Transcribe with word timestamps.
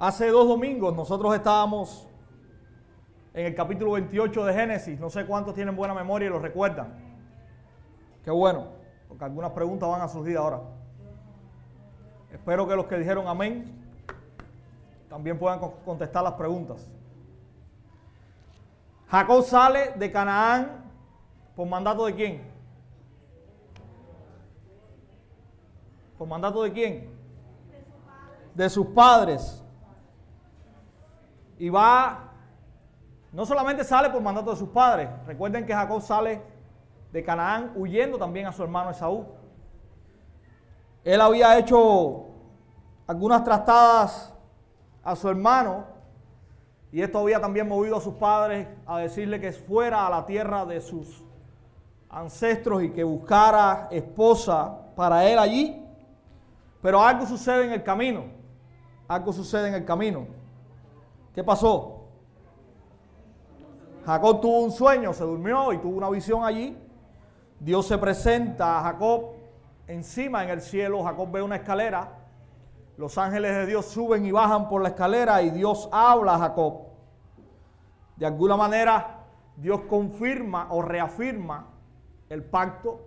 Hace 0.00 0.28
dos 0.28 0.46
domingos 0.46 0.94
nosotros 0.94 1.34
estábamos 1.34 2.06
en 3.34 3.46
el 3.46 3.54
capítulo 3.56 3.92
28 3.92 4.44
de 4.44 4.54
Génesis. 4.54 5.00
No 5.00 5.10
sé 5.10 5.26
cuántos 5.26 5.54
tienen 5.54 5.74
buena 5.74 5.92
memoria 5.92 6.26
y 6.26 6.30
lo 6.30 6.38
recuerdan. 6.38 6.94
Qué 8.22 8.30
bueno, 8.30 8.68
porque 9.08 9.24
algunas 9.24 9.50
preguntas 9.50 9.88
van 9.88 10.00
a 10.00 10.06
surgir 10.06 10.36
ahora. 10.36 10.60
Espero 12.32 12.68
que 12.68 12.76
los 12.76 12.86
que 12.86 12.96
dijeron 12.96 13.26
amén 13.26 13.74
también 15.08 15.36
puedan 15.36 15.58
contestar 15.84 16.22
las 16.22 16.34
preguntas. 16.34 16.88
Jacob 19.08 19.42
sale 19.42 19.94
de 19.96 20.12
Canaán 20.12 20.84
por 21.56 21.66
mandato 21.66 22.06
de 22.06 22.14
quién? 22.14 22.42
¿Por 26.16 26.28
mandato 26.28 26.62
de 26.62 26.72
quién? 26.72 27.10
De 28.54 28.70
sus 28.70 28.86
padres 28.86 29.64
y 31.58 31.68
va, 31.68 32.32
no 33.32 33.44
solamente 33.44 33.84
sale 33.84 34.10
por 34.10 34.22
mandato 34.22 34.50
de 34.50 34.56
sus 34.56 34.68
padres, 34.68 35.08
recuerden 35.26 35.66
que 35.66 35.74
Jacob 35.74 36.00
sale 36.00 36.40
de 37.12 37.24
Canaán 37.24 37.72
huyendo 37.74 38.18
también 38.18 38.46
a 38.46 38.52
su 38.52 38.62
hermano 38.62 38.90
Esaú. 38.90 39.26
Él 41.04 41.20
había 41.20 41.58
hecho 41.58 42.26
algunas 43.06 43.42
trastadas 43.42 44.34
a 45.02 45.16
su 45.16 45.28
hermano 45.28 45.86
y 46.92 47.02
esto 47.02 47.18
había 47.18 47.40
también 47.40 47.68
movido 47.68 47.96
a 47.96 48.00
sus 48.00 48.14
padres 48.14 48.68
a 48.86 48.98
decirle 48.98 49.40
que 49.40 49.52
fuera 49.52 50.06
a 50.06 50.10
la 50.10 50.26
tierra 50.26 50.64
de 50.64 50.80
sus 50.80 51.24
ancestros 52.10 52.82
y 52.82 52.90
que 52.90 53.04
buscara 53.04 53.88
esposa 53.90 54.78
para 54.96 55.24
él 55.28 55.38
allí. 55.38 55.84
Pero 56.80 57.02
algo 57.02 57.26
sucede 57.26 57.66
en 57.66 57.72
el 57.72 57.82
camino. 57.82 58.24
Algo 59.06 59.32
sucede 59.32 59.68
en 59.68 59.74
el 59.74 59.84
camino. 59.84 60.26
¿Qué 61.38 61.44
pasó? 61.44 62.00
Jacob 64.04 64.40
tuvo 64.40 64.58
un 64.58 64.72
sueño, 64.72 65.12
se 65.12 65.22
durmió 65.22 65.72
y 65.72 65.78
tuvo 65.78 65.96
una 65.96 66.10
visión 66.10 66.44
allí. 66.44 66.76
Dios 67.60 67.86
se 67.86 67.96
presenta 67.96 68.80
a 68.80 68.82
Jacob 68.82 69.34
encima 69.86 70.42
en 70.42 70.50
el 70.50 70.60
cielo. 70.60 71.04
Jacob 71.04 71.30
ve 71.30 71.40
una 71.40 71.54
escalera. 71.54 72.08
Los 72.96 73.16
ángeles 73.18 73.54
de 73.54 73.66
Dios 73.66 73.86
suben 73.86 74.26
y 74.26 74.32
bajan 74.32 74.68
por 74.68 74.82
la 74.82 74.88
escalera 74.88 75.40
y 75.40 75.50
Dios 75.50 75.88
habla 75.92 76.34
a 76.34 76.38
Jacob. 76.40 76.88
De 78.16 78.26
alguna 78.26 78.56
manera, 78.56 79.20
Dios 79.54 79.82
confirma 79.82 80.66
o 80.70 80.82
reafirma 80.82 81.68
el 82.30 82.42
pacto 82.42 82.98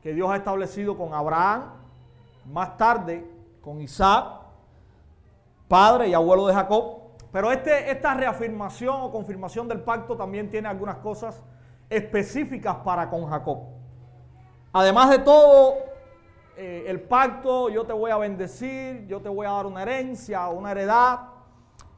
que 0.00 0.14
Dios 0.14 0.30
ha 0.30 0.36
establecido 0.36 0.96
con 0.96 1.12
Abraham, 1.12 1.72
más 2.52 2.76
tarde 2.76 3.28
con 3.60 3.80
Isaac, 3.80 4.26
padre 5.66 6.06
y 6.06 6.14
abuelo 6.14 6.46
de 6.46 6.54
Jacob, 6.54 7.01
pero 7.32 7.50
este, 7.50 7.90
esta 7.90 8.12
reafirmación 8.12 8.94
o 9.00 9.10
confirmación 9.10 9.66
del 9.66 9.80
pacto 9.80 10.16
también 10.16 10.50
tiene 10.50 10.68
algunas 10.68 10.98
cosas 10.98 11.42
específicas 11.88 12.76
para 12.84 13.08
con 13.08 13.26
Jacob. 13.26 13.58
Además 14.72 15.10
de 15.10 15.18
todo, 15.20 15.76
eh, 16.56 16.84
el 16.86 17.00
pacto, 17.00 17.70
yo 17.70 17.84
te 17.84 17.94
voy 17.94 18.10
a 18.10 18.18
bendecir, 18.18 19.06
yo 19.06 19.20
te 19.20 19.30
voy 19.30 19.46
a 19.46 19.50
dar 19.50 19.64
una 19.64 19.82
herencia, 19.82 20.46
una 20.48 20.72
heredad. 20.72 21.20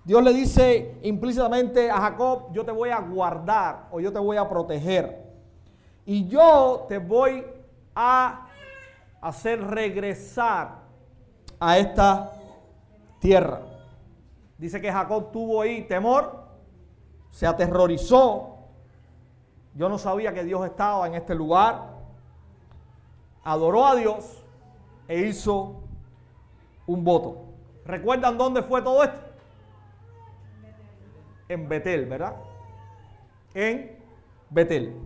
Dios 0.05 0.23
le 0.23 0.33
dice 0.33 0.99
implícitamente 1.03 1.91
a 1.91 1.97
Jacob, 1.97 2.53
yo 2.53 2.65
te 2.65 2.71
voy 2.71 2.91
a 2.91 3.01
guardar 3.01 3.89
o 3.91 3.99
yo 3.99 4.13
te 4.13 4.19
voy 4.21 4.37
a 4.37 4.49
proteger. 4.49 5.25
Y 6.07 6.29
yo 6.29 6.87
te 6.89 6.99
voy 6.99 7.45
a 7.95 8.47
hacer 9.21 9.61
regresar 9.65 10.83
a 11.59 11.79
esta 11.79 12.31
tierra. 13.19 13.74
Dice 14.59 14.81
que 14.81 14.93
Jacob 14.93 15.33
tuvo 15.33 15.63
ahí 15.63 15.83
temor, 15.83 16.45
se 17.31 17.47
aterrorizó. 17.47 18.57
Yo 19.75 19.89
no 19.89 19.99
sabía 19.99 20.33
que 20.33 20.45
Dios 20.45 20.65
estaba 20.65 21.07
en 21.07 21.15
este 21.15 21.35
lugar. 21.35 21.95
Adoró 23.43 23.87
a 23.87 23.97
Dios 23.97 24.45
e 25.09 25.21
hizo 25.23 25.81
un 26.87 27.03
voto. 27.03 27.45
¿Recuerdan 27.85 28.39
dónde 28.39 28.63
fue 28.63 28.81
todo 28.83 29.03
esto? 29.03 29.21
En 31.49 31.69
Betel, 31.69 32.07
¿verdad? 32.07 32.37
En 33.53 33.99
Betel. 34.49 34.97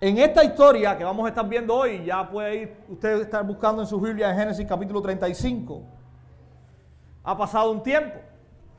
En 0.00 0.18
esta 0.18 0.42
historia 0.42 0.98
que 0.98 1.04
vamos 1.04 1.26
a 1.26 1.28
estar 1.28 1.48
viendo 1.48 1.76
hoy, 1.76 2.04
ya 2.04 2.28
puede 2.28 2.56
ir 2.56 2.76
usted 2.88 3.20
estar 3.20 3.46
buscando 3.46 3.82
en 3.82 3.86
su 3.86 4.00
Biblia 4.00 4.30
en 4.30 4.36
Génesis 4.36 4.66
capítulo 4.66 5.00
35. 5.00 5.82
Ha 7.22 7.38
pasado 7.38 7.70
un 7.70 7.82
tiempo. 7.82 8.18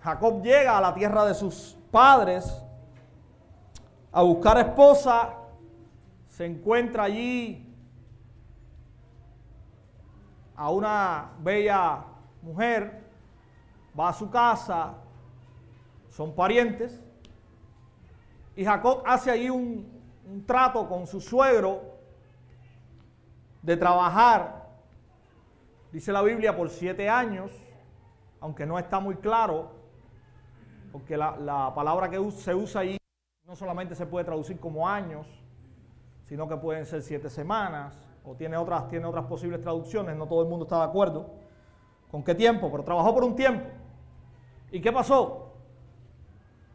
Jacob 0.03 0.44
llega 0.44 0.78
a 0.78 0.81
la 0.81 0.94
tierra 0.94 1.24
de 1.25 1.34
sus 1.34 1.78
padres 1.90 2.62
a 4.12 4.22
buscar 4.22 4.58
esposa, 4.58 5.34
se 6.28 6.46
encuentra 6.46 7.03
allí 7.03 7.74
a 10.58 10.69
una 10.69 11.31
bella 11.40 12.03
mujer, 12.41 13.02
va 13.97 14.09
a 14.09 14.14
su 14.14 14.30
casa, 14.30 14.96
son 16.09 16.35
parientes, 16.35 17.02
y 18.58 18.66
Jacob 18.66 19.03
hace 19.06 19.31
allí 19.31 19.50
un, 19.50 19.90
un 20.25 20.46
trato 20.46 20.88
con 20.90 21.08
su 21.08 21.22
suegro 21.22 21.81
de 23.62 23.78
trabajar, 23.78 24.68
dice 25.94 26.12
la 26.12 26.22
Biblia, 26.22 26.53
por 26.58 26.70
siete 26.70 27.09
años, 27.09 27.52
aunque 28.41 28.66
no 28.66 28.78
está 28.78 29.00
muy 29.00 29.16
claro 29.16 29.82
porque 30.93 31.17
la, 31.17 31.71
palabra 31.73 32.07
que 32.07 32.31
se 32.33 32.53
usa 32.53 32.81
ahí 32.81 32.97
no 33.45 33.55
solamente 33.55 33.95
se 33.95 34.05
puede 34.05 34.25
traducir 34.25 34.59
como 34.59 34.87
años, 34.87 35.25
sino 36.25 36.47
que 36.47 36.55
pueden 36.55 36.85
ser 36.85 37.01
siete 37.01 37.31
semanas, 37.31 37.97
o 38.23 38.35
tiene 38.35 38.55
otras, 38.57 38.87
tiene 38.89 39.07
otras 39.07 39.25
posibles 39.25 39.59
traducciones, 39.59 40.15
no 40.15 40.27
todo 40.27 40.43
el 40.43 40.47
mundo 40.47 40.65
está 40.65 40.77
de 40.77 40.83
acuerdo 40.83 41.31
con 42.11 42.23
qué 42.23 42.35
tiempo, 42.35 42.69
pero 42.69 42.83
trabajó 42.83 43.11
por 43.11 43.23
un 43.23 43.35
tiempo. 43.35 43.65
¿Y 44.71 44.81
qué 44.81 44.91
pasó? 44.91 45.55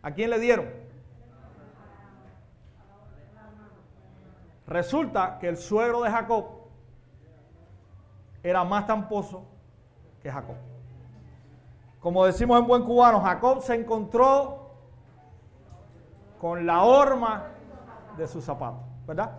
¿A 0.02 0.10
quién 0.10 0.30
le 0.30 0.40
dieron? 0.40 0.66
Resulta 4.66 5.38
que 5.38 5.48
el 5.48 5.56
suegro 5.56 6.02
de 6.02 6.10
Jacob 6.10 6.44
era 8.42 8.64
más 8.64 8.84
tamposo 8.84 9.46
que 10.20 10.28
Jacob. 10.28 10.56
Como 12.00 12.24
decimos 12.24 12.58
en 12.60 12.66
buen 12.66 12.84
cubano, 12.84 13.20
Jacob 13.20 13.62
se 13.62 13.74
encontró 13.74 14.70
con 16.40 16.64
la 16.66 16.82
horma 16.82 17.48
de 18.16 18.26
su 18.28 18.40
zapato, 18.40 18.84
¿verdad? 19.06 19.32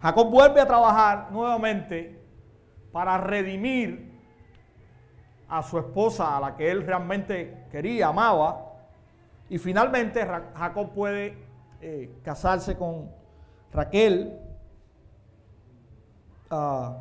Jacob 0.00 0.30
vuelve 0.30 0.60
a 0.60 0.66
trabajar 0.66 1.32
nuevamente 1.32 2.22
para 2.92 3.18
redimir 3.18 4.12
a 5.48 5.62
su 5.62 5.78
esposa, 5.78 6.36
a 6.36 6.40
la 6.40 6.56
que 6.56 6.70
él 6.70 6.86
realmente 6.86 7.66
quería, 7.70 8.08
amaba, 8.08 8.72
y 9.48 9.58
finalmente 9.58 10.26
Jacob 10.54 10.92
puede 10.92 11.36
eh, 11.80 12.18
casarse 12.22 12.76
con 12.76 13.10
Raquel. 13.72 14.38
Ah, 16.50 16.96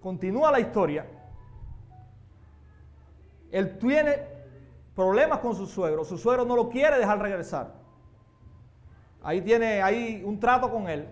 Continúa 0.00 0.50
la 0.50 0.60
historia. 0.60 1.06
Él 3.50 3.78
tiene 3.78 4.18
problemas 4.94 5.38
con 5.40 5.54
su 5.54 5.66
suegro. 5.66 6.04
Su 6.04 6.16
suegro 6.16 6.44
no 6.44 6.56
lo 6.56 6.68
quiere 6.68 6.98
dejar 6.98 7.20
regresar. 7.20 7.74
Ahí 9.22 9.42
tiene 9.42 9.82
ahí 9.82 10.22
un 10.24 10.40
trato 10.40 10.70
con 10.70 10.88
él. 10.88 11.08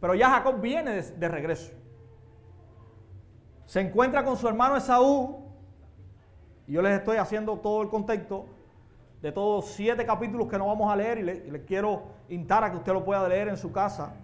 Pero 0.00 0.14
ya 0.14 0.30
Jacob 0.30 0.60
viene 0.60 1.00
de, 1.00 1.28
regreso. 1.28 1.72
Se 3.66 3.80
encuentra 3.80 4.24
con 4.24 4.36
su 4.36 4.48
hermano 4.48 4.76
Esaú. 4.76 5.38
Y 6.66 6.72
yo 6.72 6.82
les 6.82 6.98
estoy 6.98 7.16
haciendo 7.16 7.58
todo 7.58 7.82
el 7.82 7.88
contexto 7.88 8.46
de 9.22 9.30
todos 9.30 9.66
siete 9.66 10.04
capítulos 10.04 10.48
que 10.48 10.58
no 10.58 10.66
vamos 10.66 10.92
a 10.92 10.96
leer 10.96 11.18
y 11.18 11.22
les 11.22 11.48
le 11.48 11.64
quiero 11.64 12.02
instar 12.28 12.64
a 12.64 12.70
que 12.70 12.76
usted 12.76 12.92
lo 12.92 13.04
pueda 13.04 13.26
leer 13.28 13.48
en 13.48 13.56
su 13.56 13.70
casa. 13.70 14.14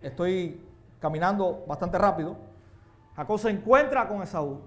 Estoy 0.00 0.60
caminando 0.98 1.64
bastante 1.66 1.98
rápido. 1.98 2.36
Jacob 3.16 3.38
se 3.38 3.50
encuentra 3.50 4.06
con 4.06 4.22
Esaú. 4.22 4.60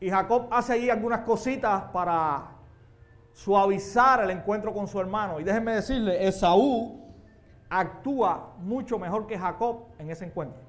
Y 0.00 0.10
Jacob 0.10 0.48
hace 0.50 0.74
ahí 0.74 0.90
algunas 0.90 1.20
cositas 1.20 1.84
para 1.84 2.48
suavizar 3.32 4.22
el 4.24 4.30
encuentro 4.30 4.74
con 4.74 4.88
su 4.88 5.00
hermano. 5.00 5.38
Y 5.38 5.44
déjenme 5.44 5.74
decirle, 5.74 6.26
Esaú 6.26 7.14
actúa 7.70 8.54
mucho 8.58 8.98
mejor 8.98 9.26
que 9.26 9.38
Jacob 9.38 9.86
en 9.98 10.10
ese 10.10 10.24
encuentro. 10.24 10.60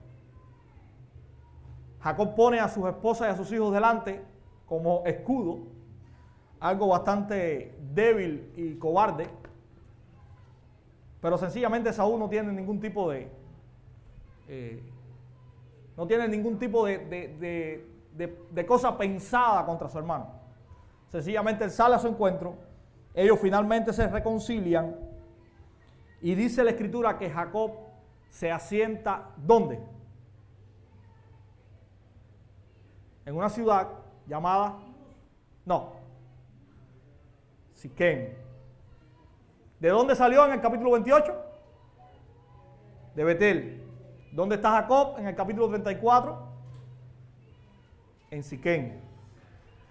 Jacob 1.99 2.35
pone 2.35 2.59
a 2.59 2.69
sus 2.69 2.87
esposas 2.87 3.27
y 3.27 3.31
a 3.31 3.35
sus 3.35 3.51
hijos 3.51 3.73
delante 3.73 4.23
como 4.67 5.03
escudo, 5.05 5.59
algo 6.59 6.87
bastante 6.87 7.75
débil 7.93 8.51
y 8.55 8.75
cobarde. 8.75 9.27
Pero 11.19 11.37
sencillamente 11.37 11.89
Esaú 11.89 12.17
no 12.17 12.29
tiene 12.29 12.53
ningún 12.53 12.79
tipo 12.79 13.09
de... 13.09 13.31
Eh, 14.47 14.83
no 15.97 16.07
tiene 16.07 16.27
ningún 16.27 16.57
tipo 16.57 16.85
de, 16.85 16.99
de, 18.13 18.37
de 18.51 18.65
cosa 18.65 18.97
pensada 18.97 19.65
contra 19.65 19.89
su 19.89 19.97
hermano. 19.97 20.31
Sencillamente 21.09 21.63
él 21.63 21.71
sale 21.71 21.95
a 21.95 21.99
su 21.99 22.07
encuentro, 22.07 22.55
ellos 23.13 23.39
finalmente 23.39 23.91
se 23.91 24.07
reconcilian 24.07 24.95
y 26.21 26.35
dice 26.35 26.63
la 26.63 26.71
escritura 26.71 27.17
que 27.17 27.29
Jacob 27.29 27.71
se 28.29 28.51
asienta 28.51 29.29
¿dónde? 29.37 29.79
En 33.25 33.35
una 33.35 33.49
ciudad 33.49 33.89
llamada, 34.27 34.77
no, 35.65 35.97
Siquem. 37.73 38.33
¿De 39.79 39.89
dónde 39.89 40.15
salió 40.15 40.45
en 40.45 40.53
el 40.53 40.61
capítulo 40.61 40.91
28? 40.91 41.35
De 43.13 43.23
Betel. 43.23 43.76
¿Dónde 44.37 44.53
está 44.53 44.69
Jacob 44.69 45.15
en 45.17 45.25
el 45.25 45.35
capítulo 45.35 45.67
34? 45.67 46.37
En 48.29 48.43
Siquem. 48.43 48.93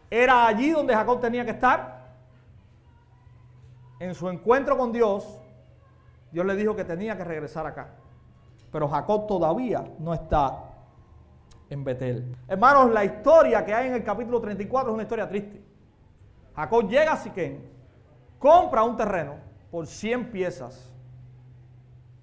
¿Era 0.08 0.46
allí 0.46 0.70
donde 0.70 0.94
Jacob 0.94 1.20
tenía 1.20 1.44
que 1.44 1.50
estar? 1.50 2.14
En 3.98 4.14
su 4.14 4.28
encuentro 4.28 4.78
con 4.78 4.92
Dios, 4.92 5.42
Dios 6.30 6.46
le 6.46 6.54
dijo 6.54 6.76
que 6.76 6.84
tenía 6.84 7.16
que 7.16 7.24
regresar 7.24 7.66
acá. 7.66 7.88
Pero 8.70 8.86
Jacob 8.86 9.26
todavía 9.26 9.84
no 9.98 10.14
está 10.14 10.62
en 11.68 11.82
Betel. 11.82 12.36
Hermanos, 12.46 12.92
la 12.92 13.04
historia 13.04 13.64
que 13.64 13.74
hay 13.74 13.88
en 13.88 13.94
el 13.94 14.04
capítulo 14.04 14.40
34 14.40 14.90
es 14.90 14.94
una 14.94 15.02
historia 15.02 15.28
triste. 15.28 15.60
Jacob 16.54 16.88
llega 16.88 17.14
a 17.14 17.16
Siquem, 17.16 17.58
compra 18.38 18.84
un 18.84 18.96
terreno 18.96 19.38
por 19.72 19.88
100 19.88 20.30
piezas. 20.30 20.95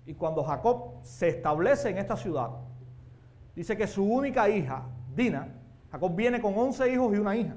Y 0.06 0.14
cuando 0.16 0.44
Jacob 0.44 1.00
se 1.02 1.30
establece 1.30 1.90
en 1.90 1.98
esta 1.98 2.18
ciudad, 2.18 2.50
dice 3.56 3.78
que 3.78 3.88
su 3.88 4.04
única 4.04 4.50
hija, 4.50 4.84
Dina, 5.16 5.48
Jacob 5.92 6.16
viene 6.16 6.42
con 6.42 6.58
11 6.58 6.92
hijos 6.92 7.14
y 7.14 7.18
una 7.18 7.36
hija. 7.36 7.56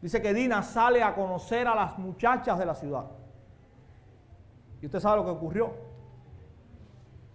Dice 0.00 0.22
que 0.22 0.32
Dina 0.32 0.62
sale 0.62 1.02
a 1.02 1.14
conocer 1.14 1.66
a 1.68 1.74
las 1.74 1.98
muchachas 1.98 2.58
de 2.58 2.66
la 2.66 2.74
ciudad. 2.74 3.04
¿Y 4.80 4.86
usted 4.86 5.00
sabe 5.00 5.18
lo 5.18 5.24
que 5.24 5.30
ocurrió? 5.30 5.72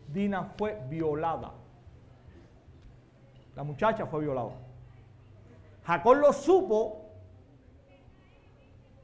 Dina 0.08 0.44
fue 0.58 0.82
violada. 0.90 1.54
La 3.56 3.64
muchacha 3.64 4.06
fue 4.06 4.22
violada. 4.22 4.52
Jacob 5.84 6.16
lo 6.16 6.34
supo 6.34 7.06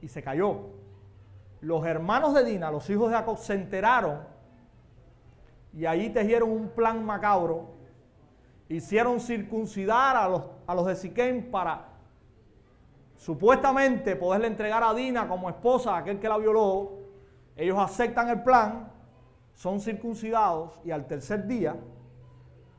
y 0.02 0.08
se 0.08 0.22
cayó. 0.22 0.70
Los 1.62 1.86
hermanos 1.86 2.34
de 2.34 2.44
Dina, 2.44 2.70
los 2.70 2.90
hijos 2.90 3.10
de 3.10 3.16
Jacob, 3.16 3.38
se 3.38 3.54
enteraron 3.54 4.33
y 5.74 5.86
allí 5.86 6.10
tejieron 6.10 6.52
un 6.52 6.70
plan 6.70 7.04
macabro. 7.04 7.72
Hicieron 8.70 9.20
circuncidar 9.20 10.16
a 10.16 10.30
los, 10.30 10.50
a 10.68 10.76
los 10.76 10.86
de 10.86 10.96
Siquem 10.96 11.50
para 11.52 11.90
supuestamente 13.18 14.16
poderle 14.16 14.48
entregar 14.48 14.84
a 14.84 14.94
Dina 14.94 15.28
como 15.28 15.50
esposa 15.50 15.96
a 15.96 16.00
aquel 16.00 16.20
que 16.20 16.30
la 16.30 16.38
violó. 16.38 17.00
Ellos 17.56 17.78
aceptan 17.80 18.30
el 18.30 18.44
plan, 18.44 18.92
son 19.54 19.80
circuncidados 19.80 20.80
y 20.84 20.92
al 20.92 21.06
tercer 21.06 21.46
día, 21.48 21.76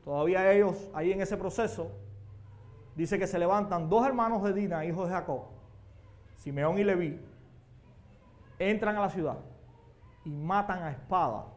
todavía 0.04 0.52
ellos 0.52 0.90
ahí 0.94 1.12
en 1.12 1.20
ese 1.20 1.36
proceso, 1.36 1.90
dice 2.96 3.18
que 3.18 3.26
se 3.26 3.38
levantan 3.38 3.88
dos 3.88 4.04
hermanos 4.04 4.42
de 4.42 4.52
Dina, 4.52 4.84
hijos 4.84 5.08
de 5.08 5.14
Jacob, 5.14 5.42
Simeón 6.36 6.78
y 6.78 6.84
Leví, 6.84 7.20
entran 8.58 8.96
a 8.96 9.00
la 9.00 9.10
ciudad 9.10 9.38
y 10.24 10.30
matan 10.30 10.82
a 10.82 10.90
espada 10.90 11.53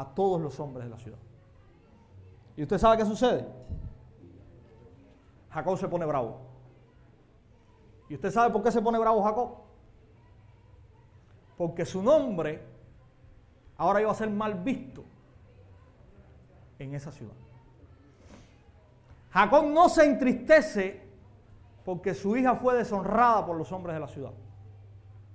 a 0.00 0.14
todos 0.14 0.40
los 0.40 0.58
hombres 0.58 0.86
de 0.86 0.90
la 0.90 0.98
ciudad. 0.98 1.18
¿Y 2.56 2.62
usted 2.62 2.78
sabe 2.78 2.96
qué 2.96 3.04
sucede? 3.04 3.46
Jacob 5.50 5.76
se 5.76 5.88
pone 5.88 6.06
bravo. 6.06 6.38
¿Y 8.08 8.14
usted 8.14 8.30
sabe 8.30 8.50
por 8.50 8.62
qué 8.62 8.72
se 8.72 8.80
pone 8.80 8.98
bravo 8.98 9.22
Jacob? 9.22 9.58
Porque 11.58 11.84
su 11.84 12.02
nombre 12.02 12.64
ahora 13.76 14.00
iba 14.00 14.10
a 14.10 14.14
ser 14.14 14.30
mal 14.30 14.54
visto 14.54 15.04
en 16.78 16.94
esa 16.94 17.12
ciudad. 17.12 17.34
Jacob 19.32 19.66
no 19.66 19.90
se 19.90 20.06
entristece 20.06 21.08
porque 21.84 22.14
su 22.14 22.36
hija 22.38 22.54
fue 22.54 22.74
deshonrada 22.74 23.44
por 23.44 23.56
los 23.56 23.70
hombres 23.70 23.94
de 23.94 24.00
la 24.00 24.08
ciudad. 24.08 24.32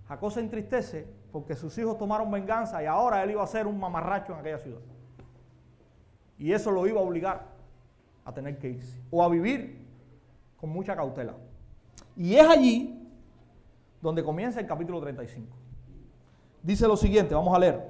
Jacob 0.08 0.32
se 0.32 0.40
entristece 0.40 1.08
porque 1.36 1.54
sus 1.54 1.78
hijos 1.78 1.98
tomaron 1.98 2.32
venganza 2.32 2.82
y 2.82 2.86
ahora 2.86 3.22
él 3.22 3.32
iba 3.32 3.44
a 3.44 3.48
ser 3.48 3.68
un 3.68 3.78
mamarracho 3.78 4.32
en 4.32 4.40
aquella 4.40 4.58
ciudad. 4.58 4.80
Y 6.38 6.54
eso 6.54 6.72
lo 6.72 6.88
iba 6.88 7.02
a 7.02 7.04
obligar 7.04 7.48
a 8.24 8.32
tener 8.34 8.58
que 8.58 8.70
irse 8.70 9.02
o 9.12 9.22
a 9.22 9.28
vivir 9.28 9.86
con 10.56 10.70
mucha 10.70 10.96
cautela. 10.96 11.34
Y 12.16 12.36
es 12.36 12.48
allí 12.48 13.06
donde 14.02 14.24
comienza 14.24 14.62
el 14.62 14.66
capítulo 14.66 15.02
35. 15.02 15.46
Dice 16.64 16.88
lo 16.88 16.96
siguiente, 16.96 17.36
vamos 17.36 17.54
a 17.54 17.60
leer. 17.60 17.86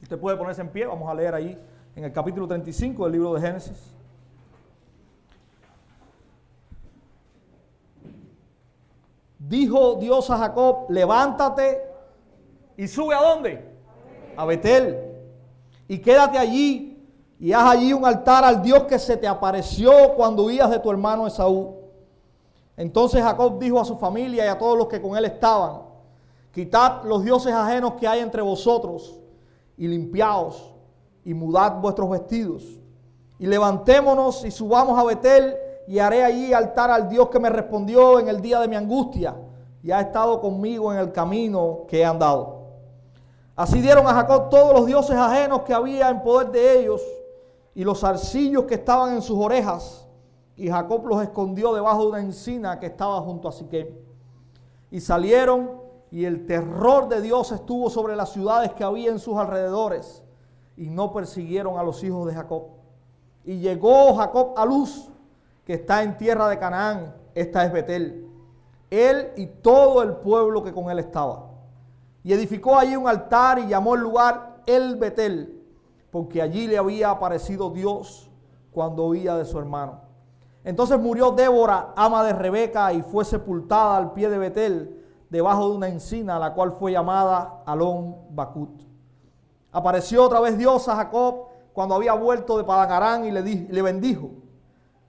Usted 0.00 0.16
puede 0.16 0.36
ponerse 0.36 0.60
en 0.60 0.68
pie, 0.68 0.86
vamos 0.86 1.10
a 1.10 1.14
leer 1.14 1.34
ahí 1.34 1.60
en 1.96 2.04
el 2.04 2.12
capítulo 2.12 2.46
35 2.46 3.02
del 3.02 3.12
libro 3.14 3.34
de 3.34 3.40
Génesis. 3.40 3.96
Dijo 9.40 9.96
Dios 9.96 10.30
a 10.30 10.38
Jacob, 10.38 10.86
levántate 10.88 11.87
y 12.78 12.86
sube 12.86 13.12
a 13.12 13.20
dónde? 13.20 13.60
A 14.36 14.44
Betel. 14.44 14.96
Y 15.88 15.98
quédate 15.98 16.38
allí 16.38 17.04
y 17.40 17.52
haz 17.52 17.72
allí 17.72 17.92
un 17.92 18.06
altar 18.06 18.44
al 18.44 18.62
Dios 18.62 18.84
que 18.84 19.00
se 19.00 19.16
te 19.16 19.26
apareció 19.26 20.14
cuando 20.14 20.44
huías 20.44 20.70
de 20.70 20.78
tu 20.78 20.88
hermano 20.88 21.26
Esaú. 21.26 21.74
Entonces 22.76 23.20
Jacob 23.20 23.58
dijo 23.58 23.80
a 23.80 23.84
su 23.84 23.96
familia 23.96 24.44
y 24.44 24.48
a 24.48 24.56
todos 24.56 24.78
los 24.78 24.86
que 24.86 25.02
con 25.02 25.16
él 25.16 25.24
estaban, 25.24 25.82
quitad 26.52 27.02
los 27.02 27.24
dioses 27.24 27.52
ajenos 27.52 27.94
que 27.94 28.06
hay 28.06 28.20
entre 28.20 28.42
vosotros 28.42 29.18
y 29.76 29.88
limpiaos 29.88 30.72
y 31.24 31.34
mudad 31.34 31.80
vuestros 31.80 32.08
vestidos. 32.08 32.62
Y 33.40 33.46
levantémonos 33.48 34.44
y 34.44 34.52
subamos 34.52 34.96
a 34.96 35.02
Betel 35.02 35.56
y 35.88 35.98
haré 35.98 36.22
allí 36.22 36.52
altar 36.52 36.92
al 36.92 37.08
Dios 37.08 37.28
que 37.28 37.40
me 37.40 37.50
respondió 37.50 38.20
en 38.20 38.28
el 38.28 38.40
día 38.40 38.60
de 38.60 38.68
mi 38.68 38.76
angustia 38.76 39.34
y 39.82 39.90
ha 39.90 40.00
estado 40.00 40.40
conmigo 40.40 40.92
en 40.92 41.00
el 41.00 41.10
camino 41.10 41.80
que 41.88 42.00
he 42.00 42.04
andado. 42.04 42.57
Así 43.58 43.80
dieron 43.80 44.06
a 44.06 44.14
Jacob 44.14 44.50
todos 44.50 44.72
los 44.72 44.86
dioses 44.86 45.16
ajenos 45.16 45.62
que 45.62 45.74
había 45.74 46.10
en 46.10 46.22
poder 46.22 46.52
de 46.52 46.78
ellos 46.78 47.02
y 47.74 47.82
los 47.82 48.04
arcillos 48.04 48.66
que 48.66 48.76
estaban 48.76 49.16
en 49.16 49.20
sus 49.20 49.36
orejas. 49.36 50.06
Y 50.54 50.68
Jacob 50.68 51.04
los 51.08 51.20
escondió 51.20 51.74
debajo 51.74 52.02
de 52.02 52.08
una 52.10 52.20
encina 52.20 52.78
que 52.78 52.86
estaba 52.86 53.20
junto 53.20 53.48
a 53.48 53.52
Siquem. 53.52 53.88
Y 54.92 55.00
salieron 55.00 55.72
y 56.12 56.24
el 56.24 56.46
terror 56.46 57.08
de 57.08 57.20
Dios 57.20 57.50
estuvo 57.50 57.90
sobre 57.90 58.14
las 58.14 58.30
ciudades 58.30 58.72
que 58.74 58.84
había 58.84 59.10
en 59.10 59.18
sus 59.18 59.36
alrededores 59.36 60.22
y 60.76 60.88
no 60.88 61.12
persiguieron 61.12 61.80
a 61.80 61.82
los 61.82 62.04
hijos 62.04 62.28
de 62.28 62.34
Jacob. 62.34 62.62
Y 63.44 63.58
llegó 63.58 64.14
Jacob 64.14 64.54
a 64.56 64.64
Luz 64.64 65.10
que 65.64 65.74
está 65.74 66.04
en 66.04 66.16
tierra 66.16 66.48
de 66.48 66.60
Canaán, 66.60 67.12
esta 67.34 67.64
es 67.64 67.72
Betel, 67.72 68.24
él 68.88 69.32
y 69.34 69.46
todo 69.46 70.04
el 70.04 70.12
pueblo 70.12 70.62
que 70.62 70.72
con 70.72 70.92
él 70.92 71.00
estaba. 71.00 71.47
Y 72.28 72.34
edificó 72.34 72.76
allí 72.76 72.94
un 72.94 73.08
altar 73.08 73.58
y 73.58 73.68
llamó 73.68 73.94
el 73.94 74.02
lugar 74.02 74.58
El 74.66 74.96
Betel, 74.96 75.64
porque 76.10 76.42
allí 76.42 76.66
le 76.66 76.76
había 76.76 77.08
aparecido 77.08 77.70
Dios 77.70 78.30
cuando 78.70 79.06
oía 79.06 79.34
de 79.34 79.46
su 79.46 79.58
hermano. 79.58 80.02
Entonces 80.62 81.00
murió 81.00 81.30
Débora, 81.30 81.94
ama 81.96 82.22
de 82.22 82.34
Rebeca, 82.34 82.92
y 82.92 83.00
fue 83.00 83.24
sepultada 83.24 83.96
al 83.96 84.12
pie 84.12 84.28
de 84.28 84.36
Betel, 84.36 85.06
debajo 85.30 85.70
de 85.70 85.76
una 85.76 85.88
encina, 85.88 86.38
la 86.38 86.52
cual 86.52 86.72
fue 86.72 86.92
llamada 86.92 87.62
Alon 87.64 88.14
Bakut. 88.28 88.82
Apareció 89.72 90.22
otra 90.24 90.40
vez 90.40 90.58
Dios 90.58 90.86
a 90.86 90.96
Jacob 90.96 91.46
cuando 91.72 91.94
había 91.94 92.12
vuelto 92.12 92.58
de 92.58 92.64
Padanarán 92.64 93.24
y 93.24 93.30
le, 93.30 93.40
le 93.40 93.80
bendijo. 93.80 94.32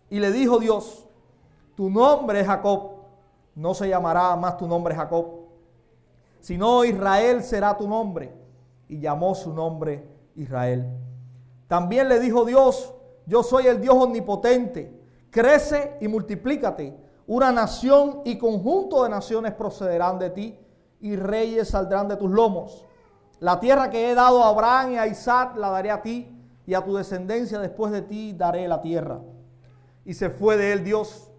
Y 0.09 0.21
le 0.21 0.31
dijo 0.31 0.57
Dios, 0.57 1.05
tu 1.75 1.89
nombre 1.89 2.39
es 2.39 2.47
Jacob, 2.47 2.91
no 3.55 3.73
se 3.73 3.89
llamará 3.89 4.37
más 4.37 4.55
tu 4.55 4.65
nombre 4.65 4.95
Jacob, 4.95 5.38
sino 6.39 6.83
Israel 6.83 7.43
será 7.43 7.77
tu 7.77 7.87
nombre. 7.87 8.33
Y 8.87 8.99
llamó 8.99 9.35
su 9.35 9.53
nombre 9.53 10.07
Israel. 10.35 10.85
También 11.67 12.09
le 12.09 12.19
dijo 12.19 12.45
Dios, 12.45 12.93
yo 13.25 13.43
soy 13.43 13.67
el 13.67 13.79
Dios 13.79 13.95
omnipotente, 13.95 14.99
crece 15.29 15.97
y 16.01 16.07
multiplícate. 16.07 16.97
Una 17.27 17.51
nación 17.51 18.21
y 18.25 18.39
conjunto 18.39 19.03
de 19.03 19.09
naciones 19.09 19.53
procederán 19.53 20.17
de 20.17 20.31
ti 20.31 20.59
y 20.99 21.15
reyes 21.15 21.69
saldrán 21.69 22.07
de 22.07 22.15
tus 22.15 22.31
lomos. 22.31 22.85
La 23.39 23.59
tierra 23.59 23.89
que 23.91 24.09
he 24.09 24.15
dado 24.15 24.43
a 24.43 24.49
Abraham 24.49 24.93
y 24.93 24.97
a 24.97 25.07
Isaac 25.07 25.55
la 25.55 25.69
daré 25.69 25.91
a 25.91 26.01
ti 26.01 26.35
y 26.65 26.73
a 26.73 26.83
tu 26.83 26.95
descendencia 26.95 27.59
después 27.59 27.91
de 27.91 28.01
ti 28.01 28.33
daré 28.33 28.67
la 28.67 28.81
tierra 28.81 29.19
y 30.09 30.15
se 30.15 30.31
fue 30.31 30.57
de 30.57 30.73
él 30.73 30.83
Dios 30.83 31.29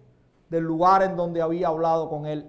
del 0.49 0.63
lugar 0.63 1.03
en 1.03 1.17
donde 1.17 1.41
había 1.41 1.67
hablado 1.67 2.09
con 2.09 2.25
él. 2.25 2.45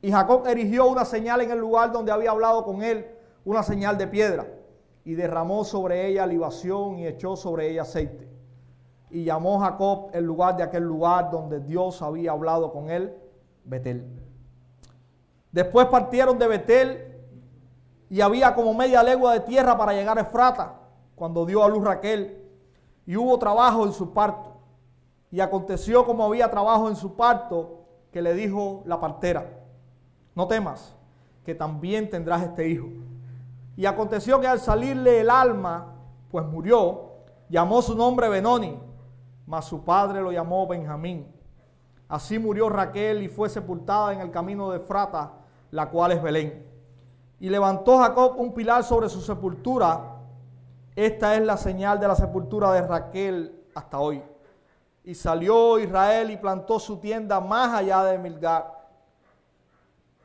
Y 0.00 0.12
Jacob 0.12 0.46
erigió 0.46 0.86
una 0.86 1.04
señal 1.04 1.40
en 1.40 1.50
el 1.50 1.58
lugar 1.58 1.92
donde 1.92 2.12
había 2.12 2.30
hablado 2.30 2.64
con 2.64 2.82
él, 2.82 3.06
una 3.44 3.62
señal 3.62 3.98
de 3.98 4.06
piedra, 4.06 4.46
y 5.04 5.14
derramó 5.14 5.64
sobre 5.64 6.06
ella 6.06 6.26
libación 6.26 6.98
y 6.98 7.06
echó 7.06 7.36
sobre 7.36 7.70
ella 7.70 7.82
aceite. 7.82 8.28
y 9.10 9.24
llamó 9.24 9.58
Jacob 9.60 10.10
el 10.12 10.24
lugar 10.24 10.56
de 10.56 10.62
aquel 10.62 10.82
lugar 10.82 11.30
donde 11.30 11.60
Dios 11.60 12.02
había 12.02 12.32
hablado 12.32 12.70
con 12.70 12.90
él, 12.90 13.16
Betel. 13.64 14.06
Después 15.50 15.86
partieron 15.86 16.38
de 16.38 16.46
Betel 16.46 17.16
y 18.10 18.20
había 18.20 18.54
como 18.54 18.74
media 18.74 19.02
legua 19.02 19.32
de 19.32 19.40
tierra 19.40 19.76
para 19.76 19.92
llegar 19.92 20.18
a 20.18 20.22
Efrata, 20.22 20.74
cuando 21.14 21.46
dio 21.46 21.64
a 21.64 21.68
luz 21.68 21.82
Raquel, 21.82 22.44
y 23.06 23.16
hubo 23.16 23.38
trabajo 23.38 23.86
en 23.86 23.92
su 23.92 24.12
parto. 24.12 24.58
Y 25.30 25.40
aconteció 25.40 26.04
como 26.04 26.24
había 26.24 26.50
trabajo 26.50 26.88
en 26.88 26.96
su 26.96 27.16
parto, 27.16 27.84
que 28.12 28.22
le 28.22 28.34
dijo 28.34 28.82
la 28.86 29.00
partera, 29.00 29.57
no 30.38 30.46
temas, 30.46 30.94
que 31.44 31.52
también 31.52 32.08
tendrás 32.08 32.44
este 32.44 32.68
hijo. 32.68 32.86
Y 33.76 33.86
aconteció 33.86 34.40
que 34.40 34.46
al 34.46 34.60
salirle 34.60 35.18
el 35.18 35.30
alma, 35.30 35.96
pues 36.30 36.46
murió, 36.46 37.10
llamó 37.48 37.82
su 37.82 37.96
nombre 37.96 38.28
Benoni, 38.28 38.78
mas 39.46 39.64
su 39.64 39.82
padre 39.82 40.20
lo 40.20 40.30
llamó 40.30 40.68
Benjamín. 40.68 41.26
Así 42.08 42.38
murió 42.38 42.68
Raquel 42.68 43.20
y 43.24 43.28
fue 43.28 43.48
sepultada 43.48 44.12
en 44.12 44.20
el 44.20 44.30
camino 44.30 44.70
de 44.70 44.78
Frata, 44.78 45.32
la 45.72 45.90
cual 45.90 46.12
es 46.12 46.22
Belén. 46.22 46.64
Y 47.40 47.48
levantó 47.48 47.98
Jacob 47.98 48.34
un 48.38 48.54
pilar 48.54 48.84
sobre 48.84 49.08
su 49.08 49.20
sepultura. 49.20 50.20
Esta 50.94 51.34
es 51.34 51.42
la 51.42 51.56
señal 51.56 51.98
de 51.98 52.06
la 52.06 52.14
sepultura 52.14 52.70
de 52.70 52.82
Raquel 52.82 53.64
hasta 53.74 53.98
hoy. 53.98 54.22
Y 55.02 55.16
salió 55.16 55.80
Israel 55.80 56.30
y 56.30 56.36
plantó 56.36 56.78
su 56.78 56.98
tienda 56.98 57.40
más 57.40 57.74
allá 57.74 58.04
de 58.04 58.18
Milgar. 58.18 58.77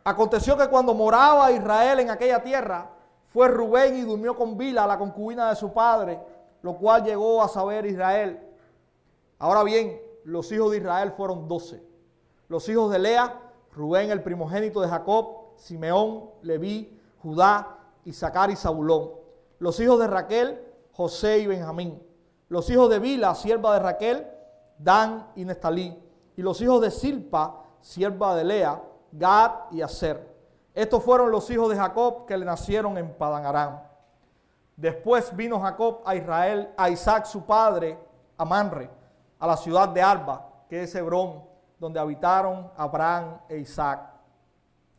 Aconteció 0.04 0.58
que 0.58 0.68
cuando 0.68 0.94
moraba 0.94 1.52
Israel 1.52 2.00
en 2.00 2.10
aquella 2.10 2.44
tierra, 2.44 2.90
fue 3.26 3.48
Rubén 3.48 3.98
y 3.98 4.02
durmió 4.02 4.36
con 4.36 4.58
Bila, 4.58 4.86
la 4.86 4.98
concubina 4.98 5.50
de 5.50 5.56
su 5.56 5.72
padre, 5.74 6.20
lo 6.62 6.76
cual 6.78 7.04
llegó 7.04 7.42
a 7.42 7.48
saber 7.48 7.86
Israel. 7.86 8.40
Ahora 9.40 9.64
bien, 9.64 10.00
los 10.26 10.52
hijos 10.52 10.72
de 10.72 10.78
Israel 10.78 11.12
fueron 11.12 11.48
doce. 11.48 11.84
Los 12.48 12.68
hijos 12.70 12.92
de 12.92 13.00
Lea, 13.00 13.40
Rubén 13.72 14.12
el 14.12 14.22
primogénito 14.22 14.82
de 14.82 14.88
Jacob, 14.88 15.56
Simeón, 15.56 16.30
Leví, 16.42 17.00
Judá, 17.22 17.78
Isaacar 18.06 18.52
y 18.52 18.56
Zabulón. 18.56 19.12
Los 19.60 19.80
hijos 19.80 20.00
de 20.00 20.08
Raquel, 20.08 20.62
José 20.92 21.40
y 21.40 21.48
Benjamín. 21.48 22.02
Los 22.50 22.70
hijos 22.70 22.90
de 22.90 23.00
Bila, 23.00 23.34
sierva 23.34 23.74
de 23.74 23.80
Raquel, 23.80 24.28
Dan 24.78 25.32
y 25.36 25.46
Nestalí. 25.46 25.98
Y 26.36 26.42
los 26.42 26.62
hijos 26.62 26.82
de 26.82 26.92
Silpa, 26.92 27.64
sierva 27.82 28.36
de 28.36 28.44
Lea, 28.44 28.82
Gad 29.14 29.52
y 29.72 29.82
Aser. 29.82 30.34
Estos 30.74 31.04
fueron 31.04 31.30
los 31.30 31.50
hijos 31.52 31.70
de 31.70 31.76
Jacob 31.76 32.26
que 32.26 32.36
le 32.36 32.46
nacieron 32.46 32.98
en 32.98 33.14
Padan 33.14 33.46
Aram. 33.46 33.80
Después 34.76 35.36
vino 35.36 35.60
Jacob 35.60 36.02
a 36.04 36.16
Israel, 36.16 36.74
a 36.76 36.90
Isaac 36.90 37.26
su 37.26 37.46
padre, 37.46 37.98
a 38.36 38.44
Manre, 38.44 38.90
a 39.38 39.46
la 39.46 39.56
ciudad 39.56 39.88
de 39.90 40.02
Arba, 40.02 40.50
que 40.68 40.82
es 40.82 40.96
Hebrón, 40.96 41.44
donde 41.80 42.00
habitaron 42.00 42.72
Abraham 42.76 43.38
e 43.48 43.58
Isaac. 43.58 44.10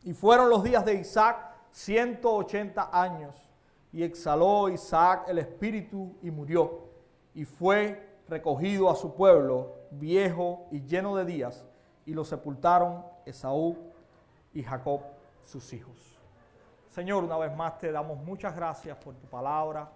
Y 0.03 0.13
fueron 0.13 0.49
los 0.49 0.63
días 0.63 0.85
de 0.85 0.93
Isaac 0.93 1.37
180 1.71 2.89
años. 2.93 3.51
Y 3.91 4.03
exhaló 4.03 4.69
Isaac 4.69 5.25
el 5.27 5.39
espíritu 5.39 6.15
y 6.21 6.31
murió. 6.31 6.85
Y 7.33 7.43
fue 7.43 8.17
recogido 8.29 8.89
a 8.89 8.95
su 8.95 9.13
pueblo, 9.13 9.73
viejo 9.91 10.67
y 10.71 10.81
lleno 10.81 11.17
de 11.17 11.25
días, 11.25 11.65
y 12.05 12.13
lo 12.13 12.23
sepultaron 12.23 13.03
Esaú 13.25 13.94
y 14.55 14.63
Jacob, 14.63 15.01
sus 15.43 15.71
hijos. 15.73 16.17
Señor, 16.89 17.25
una 17.25 17.37
vez 17.37 17.53
más 17.55 17.77
te 17.77 17.91
damos 17.91 18.17
muchas 18.17 18.55
gracias 18.55 18.97
por 18.97 19.13
tu 19.15 19.27
palabra, 19.27 19.91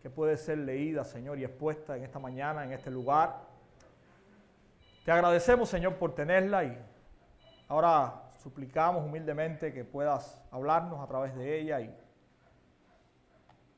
que 0.00 0.08
puede 0.08 0.36
ser 0.36 0.58
leída, 0.58 1.04
Señor, 1.04 1.36
y 1.38 1.44
expuesta 1.44 1.96
en 1.96 2.04
esta 2.04 2.20
mañana, 2.20 2.64
en 2.64 2.72
este 2.72 2.92
lugar. 2.92 3.40
Te 5.04 5.10
agradecemos, 5.10 5.68
Señor, 5.68 5.96
por 5.96 6.14
tenerla 6.14 6.62
y 6.62 6.78
ahora 7.66 8.22
suplicamos 8.40 9.04
humildemente 9.04 9.72
que 9.72 9.84
puedas 9.84 10.40
hablarnos 10.52 11.00
a 11.00 11.06
través 11.08 11.34
de 11.34 11.58
ella 11.58 11.80
y 11.80 11.92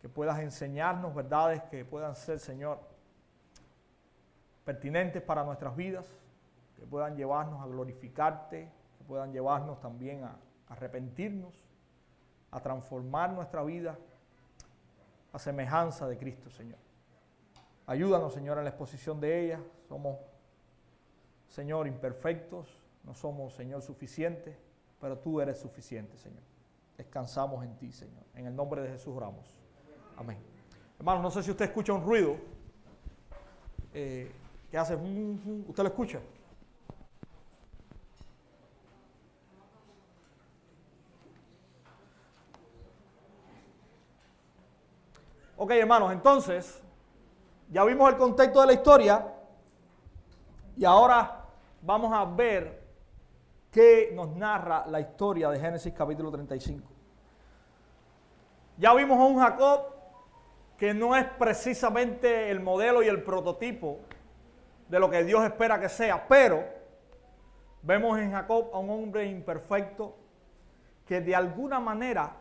que 0.02 0.08
puedas 0.10 0.38
enseñarnos 0.40 1.14
verdades 1.14 1.62
que 1.64 1.82
puedan 1.86 2.14
ser, 2.14 2.38
Señor, 2.38 2.78
pertinentes 4.66 5.22
para 5.22 5.44
nuestras 5.44 5.74
vidas, 5.74 6.06
que 6.76 6.84
puedan 6.84 7.16
llevarnos 7.16 7.62
a 7.62 7.66
glorificarte, 7.66 8.70
puedan 9.06 9.32
llevarnos 9.32 9.80
también 9.80 10.24
a, 10.24 10.36
arrepentirnos, 10.68 11.54
a 12.50 12.60
transformar 12.60 13.32
nuestra 13.32 13.62
vida 13.62 13.98
a 15.32 15.38
semejanza 15.38 16.06
de 16.06 16.16
Cristo, 16.16 16.48
Señor. 16.50 16.78
Ayúdanos, 17.86 18.32
Señor, 18.32 18.58
en 18.58 18.64
la 18.64 18.70
exposición 18.70 19.20
de 19.20 19.44
ella. 19.44 19.60
Somos, 19.88 20.18
Señor, 21.48 21.86
imperfectos, 21.86 22.80
no 23.02 23.14
somos, 23.14 23.52
Señor, 23.54 23.82
suficientes, 23.82 24.56
pero 25.00 25.18
tú 25.18 25.40
eres 25.40 25.58
suficiente, 25.58 26.16
Señor. 26.16 26.42
Descansamos 26.96 27.64
en 27.64 27.76
ti, 27.76 27.92
Señor. 27.92 28.22
En 28.34 28.46
el 28.46 28.54
nombre 28.54 28.82
de 28.82 28.88
Jesús 28.90 29.14
oramos. 29.16 29.44
Amén. 30.16 30.38
Hermano, 30.98 31.20
no 31.20 31.30
sé 31.30 31.42
si 31.42 31.50
usted 31.50 31.64
escucha 31.64 31.92
un 31.92 32.04
ruido. 32.04 32.36
Eh, 33.92 34.30
¿Qué 34.70 34.78
hace? 34.78 34.94
¿Usted 34.94 35.82
lo 35.82 35.88
escucha? 35.88 36.20
Ok, 45.64 45.70
hermanos, 45.70 46.12
entonces, 46.12 46.82
ya 47.70 47.84
vimos 47.84 48.10
el 48.10 48.18
contexto 48.18 48.60
de 48.60 48.66
la 48.66 48.72
historia 48.74 49.26
y 50.76 50.84
ahora 50.84 51.46
vamos 51.80 52.12
a 52.12 52.26
ver 52.26 52.82
qué 53.70 54.12
nos 54.14 54.28
narra 54.36 54.84
la 54.86 55.00
historia 55.00 55.48
de 55.48 55.58
Génesis 55.58 55.94
capítulo 55.94 56.30
35. 56.30 56.86
Ya 58.76 58.92
vimos 58.92 59.18
a 59.18 59.22
un 59.22 59.38
Jacob 59.38 59.86
que 60.76 60.92
no 60.92 61.16
es 61.16 61.24
precisamente 61.24 62.50
el 62.50 62.60
modelo 62.60 63.02
y 63.02 63.06
el 63.06 63.22
prototipo 63.22 64.00
de 64.90 64.98
lo 64.98 65.08
que 65.08 65.24
Dios 65.24 65.42
espera 65.44 65.80
que 65.80 65.88
sea, 65.88 66.28
pero 66.28 66.62
vemos 67.80 68.18
en 68.18 68.32
Jacob 68.32 68.68
a 68.74 68.78
un 68.80 68.90
hombre 68.90 69.24
imperfecto 69.24 70.14
que 71.06 71.22
de 71.22 71.34
alguna 71.34 71.80
manera 71.80 72.36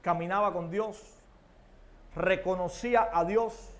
caminaba 0.00 0.54
con 0.54 0.70
Dios, 0.70 1.13
reconocía 2.14 3.08
a 3.12 3.24
Dios 3.24 3.70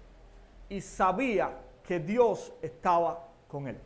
y 0.69 0.81
sabía 0.81 1.53
que 1.87 2.00
Dios 2.00 2.53
estaba 2.62 3.29
con 3.49 3.69
él. 3.69 3.79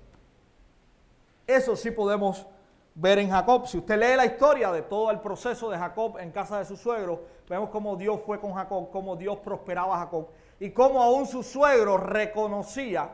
Eso 1.46 1.76
sí 1.76 1.90
podemos 1.90 2.46
ver 2.94 3.18
en 3.18 3.30
Jacob. 3.30 3.66
Si 3.66 3.78
usted 3.78 3.98
lee 3.98 4.16
la 4.16 4.26
historia 4.26 4.72
de 4.72 4.82
todo 4.82 5.10
el 5.10 5.20
proceso 5.20 5.70
de 5.70 5.78
Jacob 5.78 6.18
en 6.18 6.30
casa 6.30 6.58
de 6.58 6.64
su 6.64 6.76
suegro, 6.76 7.22
vemos 7.48 7.70
cómo 7.70 7.96
Dios 7.96 8.20
fue 8.26 8.40
con 8.40 8.52
Jacob, 8.52 8.90
cómo 8.90 9.16
Dios 9.16 9.38
prosperaba 9.38 9.96
a 9.96 9.98
Jacob 10.00 10.28
y 10.60 10.70
cómo 10.70 11.02
aún 11.02 11.26
su 11.26 11.42
suegro 11.42 11.96
reconocía 11.96 13.10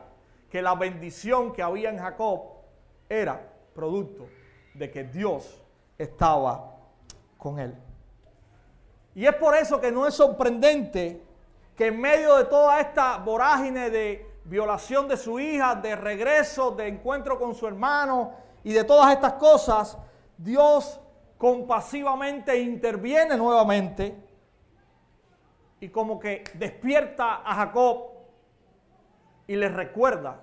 que 0.49 0.61
la 0.61 0.75
bendición 0.75 1.53
que 1.53 1.61
había 1.61 1.89
en 1.89 1.99
Jacob 1.99 2.41
era 3.07 3.41
producto 3.73 4.27
de 4.73 4.89
que 4.89 5.03
Dios 5.03 5.61
estaba 5.97 6.75
con 7.37 7.59
él. 7.59 7.75
Y 9.15 9.25
es 9.25 9.33
por 9.35 9.55
eso 9.55 9.79
que 9.79 9.91
no 9.91 10.05
es 10.05 10.13
sorprendente 10.13 11.23
que 11.75 11.87
en 11.87 11.99
medio 11.99 12.35
de 12.35 12.45
toda 12.45 12.79
esta 12.81 13.17
vorágine 13.17 13.89
de 13.89 14.29
violación 14.43 15.07
de 15.07 15.15
su 15.17 15.39
hija, 15.39 15.75
de 15.75 15.95
regreso, 15.95 16.71
de 16.71 16.89
encuentro 16.89 17.39
con 17.39 17.55
su 17.55 17.65
hermano 17.65 18.33
y 18.63 18.73
de 18.73 18.83
todas 18.83 19.13
estas 19.13 19.33
cosas, 19.33 19.97
Dios 20.37 20.99
compasivamente 21.37 22.57
interviene 22.59 23.37
nuevamente 23.37 24.15
y 25.79 25.89
como 25.89 26.19
que 26.19 26.43
despierta 26.53 27.41
a 27.45 27.55
Jacob 27.55 28.11
y 29.47 29.55
le 29.55 29.69
recuerda 29.69 30.41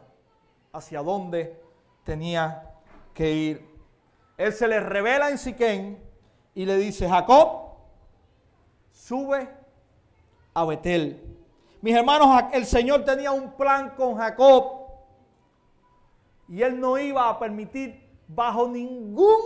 hacia 0.72 1.02
dónde 1.02 1.60
tenía 2.04 2.70
que 3.12 3.32
ir. 3.32 3.72
Él 4.38 4.52
se 4.52 4.66
le 4.66 4.80
revela 4.80 5.28
en 5.28 5.38
Siquén 5.38 6.02
y 6.54 6.64
le 6.64 6.76
dice, 6.76 7.08
Jacob, 7.08 7.61
sube 9.02 9.48
a 10.54 10.64
Betel. 10.64 11.20
Mis 11.80 11.94
hermanos, 11.94 12.44
el 12.52 12.64
Señor 12.64 13.04
tenía 13.04 13.32
un 13.32 13.52
plan 13.52 13.90
con 13.96 14.16
Jacob 14.16 14.82
y 16.48 16.62
él 16.62 16.78
no 16.78 16.96
iba 16.98 17.28
a 17.28 17.38
permitir 17.38 18.08
bajo 18.28 18.68
ningún 18.68 19.40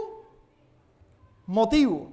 motivo 1.46 2.12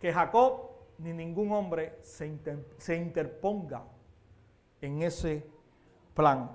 que 0.00 0.12
Jacob 0.12 0.70
ni 0.98 1.12
ningún 1.12 1.50
hombre 1.50 1.98
se, 2.02 2.38
se 2.78 2.96
interponga 2.96 3.82
en 4.80 5.02
ese 5.02 5.44
plan. 6.14 6.48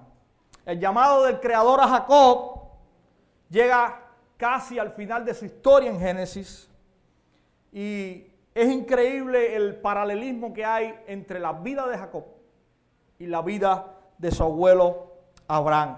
El 0.65 0.79
llamado 0.79 1.25
del 1.25 1.41
Creador 1.41 1.81
a 1.81 1.88
Jacob 1.88 2.69
llega 3.50 4.05
casi 4.38 4.79
al 4.79 4.93
final 4.93 5.25
de 5.25 5.33
su 5.33 5.45
historia 5.45 5.89
en 5.89 6.00
Génesis 6.00 6.69
y 7.74 8.28
es 8.53 8.69
increíble 8.69 9.55
el 9.55 9.75
paralelismo 9.75 10.53
que 10.53 10.65
hay 10.65 10.95
entre 11.07 11.39
la 11.39 11.53
vida 11.53 11.87
de 11.87 11.97
Jacob 11.97 12.25
y 13.19 13.27
la 13.27 13.41
vida 13.41 13.97
de 14.17 14.31
su 14.31 14.43
abuelo 14.43 15.13
Abraham. 15.47 15.97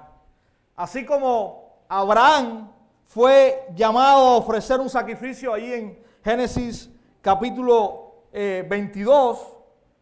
Así 0.75 1.05
como 1.05 1.83
Abraham 1.87 2.71
fue 3.05 3.67
llamado 3.75 4.27
a 4.27 4.37
ofrecer 4.37 4.79
un 4.79 4.89
sacrificio 4.89 5.53
ahí 5.53 5.73
en 5.73 6.03
Génesis 6.23 6.89
capítulo 7.21 8.25
22, 8.31 9.39
eh, 9.39 9.45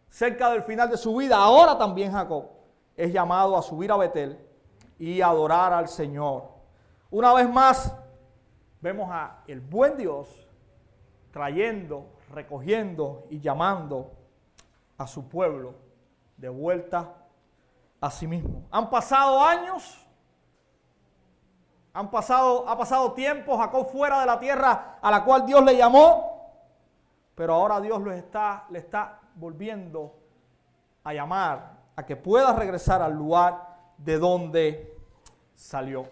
cerca 0.10 0.52
del 0.52 0.64
final 0.64 0.90
de 0.90 0.98
su 0.98 1.16
vida, 1.16 1.36
ahora 1.38 1.78
también 1.78 2.12
Jacob 2.12 2.50
es 2.96 3.12
llamado 3.12 3.58
a 3.58 3.62
subir 3.62 3.92
a 3.92 3.98
Betel 3.98 4.38
y 4.98 5.22
adorar 5.22 5.74
al 5.74 5.88
Señor. 5.88 6.50
Una 7.10 7.34
vez 7.34 7.50
más, 7.50 7.96
vemos 8.82 9.10
a 9.12 9.44
el 9.48 9.62
buen 9.62 9.98
Dios 9.98 10.28
trayendo, 11.32 12.06
recogiendo 12.32 13.26
y 13.30 13.40
llamando 13.40 14.12
a 14.98 15.08
su 15.08 15.28
pueblo 15.28 15.76
de 16.38 16.50
vuelta 16.50 17.16
a 18.00 18.12
sí 18.12 18.28
mismo. 18.28 18.64
Han 18.72 18.90
pasado 18.90 19.42
años, 19.42 20.06
han 21.94 22.10
pasado, 22.10 22.68
ha 22.68 22.78
pasado 22.78 23.14
tiempo, 23.14 23.58
Jacob 23.58 23.90
fuera 23.92 24.20
de 24.20 24.26
la 24.26 24.40
tierra 24.40 25.00
a 25.02 25.12
la 25.12 25.24
cual 25.24 25.46
Dios 25.46 25.64
le 25.64 25.76
llamó, 25.76 26.52
pero 27.36 27.54
ahora 27.54 27.82
Dios 27.82 28.02
está, 28.14 28.66
le 28.70 28.80
está 28.80 29.20
volviendo 29.36 30.16
a 31.04 31.14
llamar 31.14 31.78
a 31.96 32.06
que 32.06 32.16
pueda 32.16 32.54
regresar 32.54 33.02
al 33.02 33.14
lugar 33.14 33.78
de 33.98 34.20
donde 34.20 34.98
salió. 35.56 36.08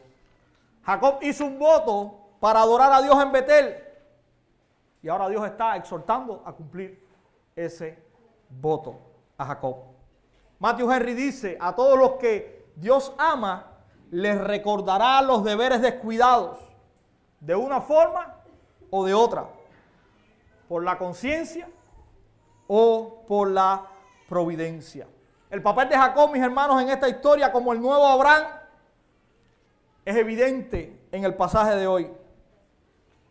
Jacob 0.84 1.20
hizo 1.22 1.46
un 1.46 1.60
voto 1.60 2.16
para 2.40 2.62
adorar 2.62 2.92
a 2.92 3.02
Dios 3.02 3.22
en 3.22 3.32
Betel 3.32 3.87
y 5.02 5.10
ahora 5.10 5.30
Dios 5.30 5.46
está 5.46 5.76
exhortando 5.76 6.44
a 6.46 6.54
cumplir 6.54 7.06
ese 7.56 7.98
voto 8.50 9.00
a 9.38 9.46
Jacob. 9.46 9.78
Matthew 10.60 10.92
Henry 10.92 11.14
dice, 11.14 11.58
a 11.60 11.76
todos 11.76 11.98
los 11.98 12.12
que 12.14 12.66
Dios 12.76 13.14
ama, 13.18 13.72
les 14.12 14.40
recordará 14.40 15.22
los 15.22 15.44
deberes 15.44 15.82
descuidados, 15.82 16.60
de 17.40 17.56
una 17.56 17.82
forma 17.82 18.36
o 18.90 19.06
de 19.06 19.14
otra, 19.14 19.48
por 20.68 20.84
la 20.84 20.98
conciencia 20.98 21.70
o 22.68 23.24
por 23.28 23.50
la 23.50 23.86
providencia. 24.28 25.08
El 25.50 25.62
papel 25.62 25.90
de 25.90 25.96
Jacob, 25.96 26.32
mis 26.32 26.42
hermanos, 26.42 26.82
en 26.82 26.90
esta 26.90 27.08
historia, 27.08 27.52
como 27.52 27.72
el 27.72 27.82
nuevo 27.82 28.06
Abraham, 28.06 28.44
es 30.04 30.16
evidente 30.16 31.08
en 31.12 31.24
el 31.24 31.36
pasaje 31.36 31.76
de 31.76 31.88
hoy. 31.88 32.12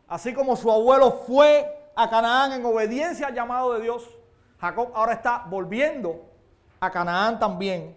Así 0.08 0.32
como 0.32 0.56
su 0.56 0.70
abuelo 0.70 1.10
fue 1.26 1.90
a 1.94 2.08
Canaán 2.08 2.52
en 2.52 2.64
obediencia 2.64 3.26
al 3.26 3.34
llamado 3.34 3.74
de 3.74 3.82
Dios, 3.82 4.08
Jacob 4.60 4.90
ahora 4.94 5.14
está 5.14 5.44
volviendo 5.48 6.24
a 6.80 6.90
Canaán 6.90 7.38
también 7.38 7.96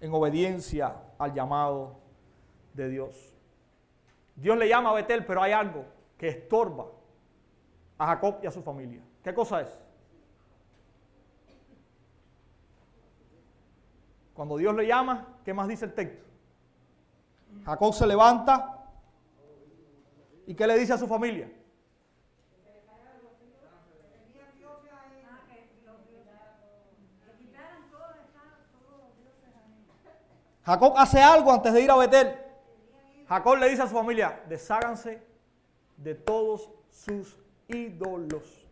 en 0.00 0.12
obediencia 0.12 0.96
al 1.18 1.32
llamado 1.32 1.96
de 2.74 2.88
Dios. 2.88 3.16
Dios 4.36 4.56
le 4.56 4.68
llama 4.68 4.90
a 4.90 4.94
Betel, 4.94 5.24
pero 5.24 5.42
hay 5.42 5.52
algo 5.52 5.84
que 6.16 6.28
estorba 6.28 6.86
a 7.98 8.06
Jacob 8.06 8.36
y 8.42 8.46
a 8.46 8.50
su 8.50 8.62
familia. 8.62 9.02
¿Qué 9.22 9.34
cosa 9.34 9.60
es? 9.60 9.78
Cuando 14.34 14.56
Dios 14.56 14.74
le 14.74 14.86
llama, 14.86 15.26
¿qué 15.44 15.52
más 15.52 15.68
dice 15.68 15.84
el 15.84 15.92
texto? 15.92 16.24
Jacob 17.64 17.92
se 17.92 18.06
levanta 18.06 18.79
y 20.46 20.54
¿qué 20.54 20.66
le 20.66 20.78
dice 20.78 20.92
a 20.92 20.98
su 20.98 21.06
familia? 21.06 21.50
Jacob 30.62 30.94
hace 30.96 31.20
algo 31.20 31.52
antes 31.52 31.72
de 31.72 31.80
ir 31.80 31.90
a 31.90 31.96
Betel. 31.96 32.36
Jacob 33.28 33.56
le 33.56 33.70
dice 33.70 33.82
a 33.82 33.88
su 33.88 33.94
familia, 33.94 34.40
desháganse 34.48 35.22
de 35.96 36.14
todos 36.14 36.70
sus 36.90 37.36
ídolos. 37.68 38.66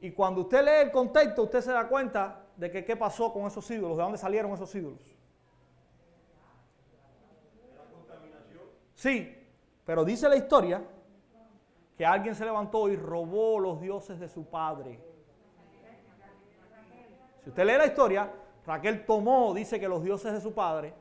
Y 0.00 0.10
cuando 0.10 0.42
usted 0.42 0.64
lee 0.64 0.86
el 0.86 0.90
contexto, 0.90 1.44
usted 1.44 1.60
se 1.60 1.72
da 1.72 1.88
cuenta 1.88 2.44
de 2.56 2.70
que 2.70 2.84
qué 2.84 2.96
pasó 2.96 3.32
con 3.32 3.46
esos 3.46 3.70
ídolos, 3.70 3.96
de 3.96 4.02
dónde 4.02 4.18
salieron 4.18 4.52
esos 4.52 4.74
ídolos. 4.74 5.00
Sí, 8.94 9.41
pero 9.84 10.04
dice 10.04 10.28
la 10.28 10.36
historia 10.36 10.82
que 11.96 12.06
alguien 12.06 12.34
se 12.34 12.44
levantó 12.44 12.88
y 12.88 12.96
robó 12.96 13.58
los 13.58 13.80
dioses 13.80 14.18
de 14.18 14.28
su 14.28 14.44
padre. 14.46 15.00
Si 17.42 17.50
usted 17.50 17.64
lee 17.64 17.76
la 17.76 17.86
historia, 17.86 18.30
Raquel 18.64 19.04
tomó, 19.04 19.52
dice 19.52 19.80
que 19.80 19.88
los 19.88 20.02
dioses 20.02 20.32
de 20.32 20.40
su 20.40 20.52
padre, 20.52 20.94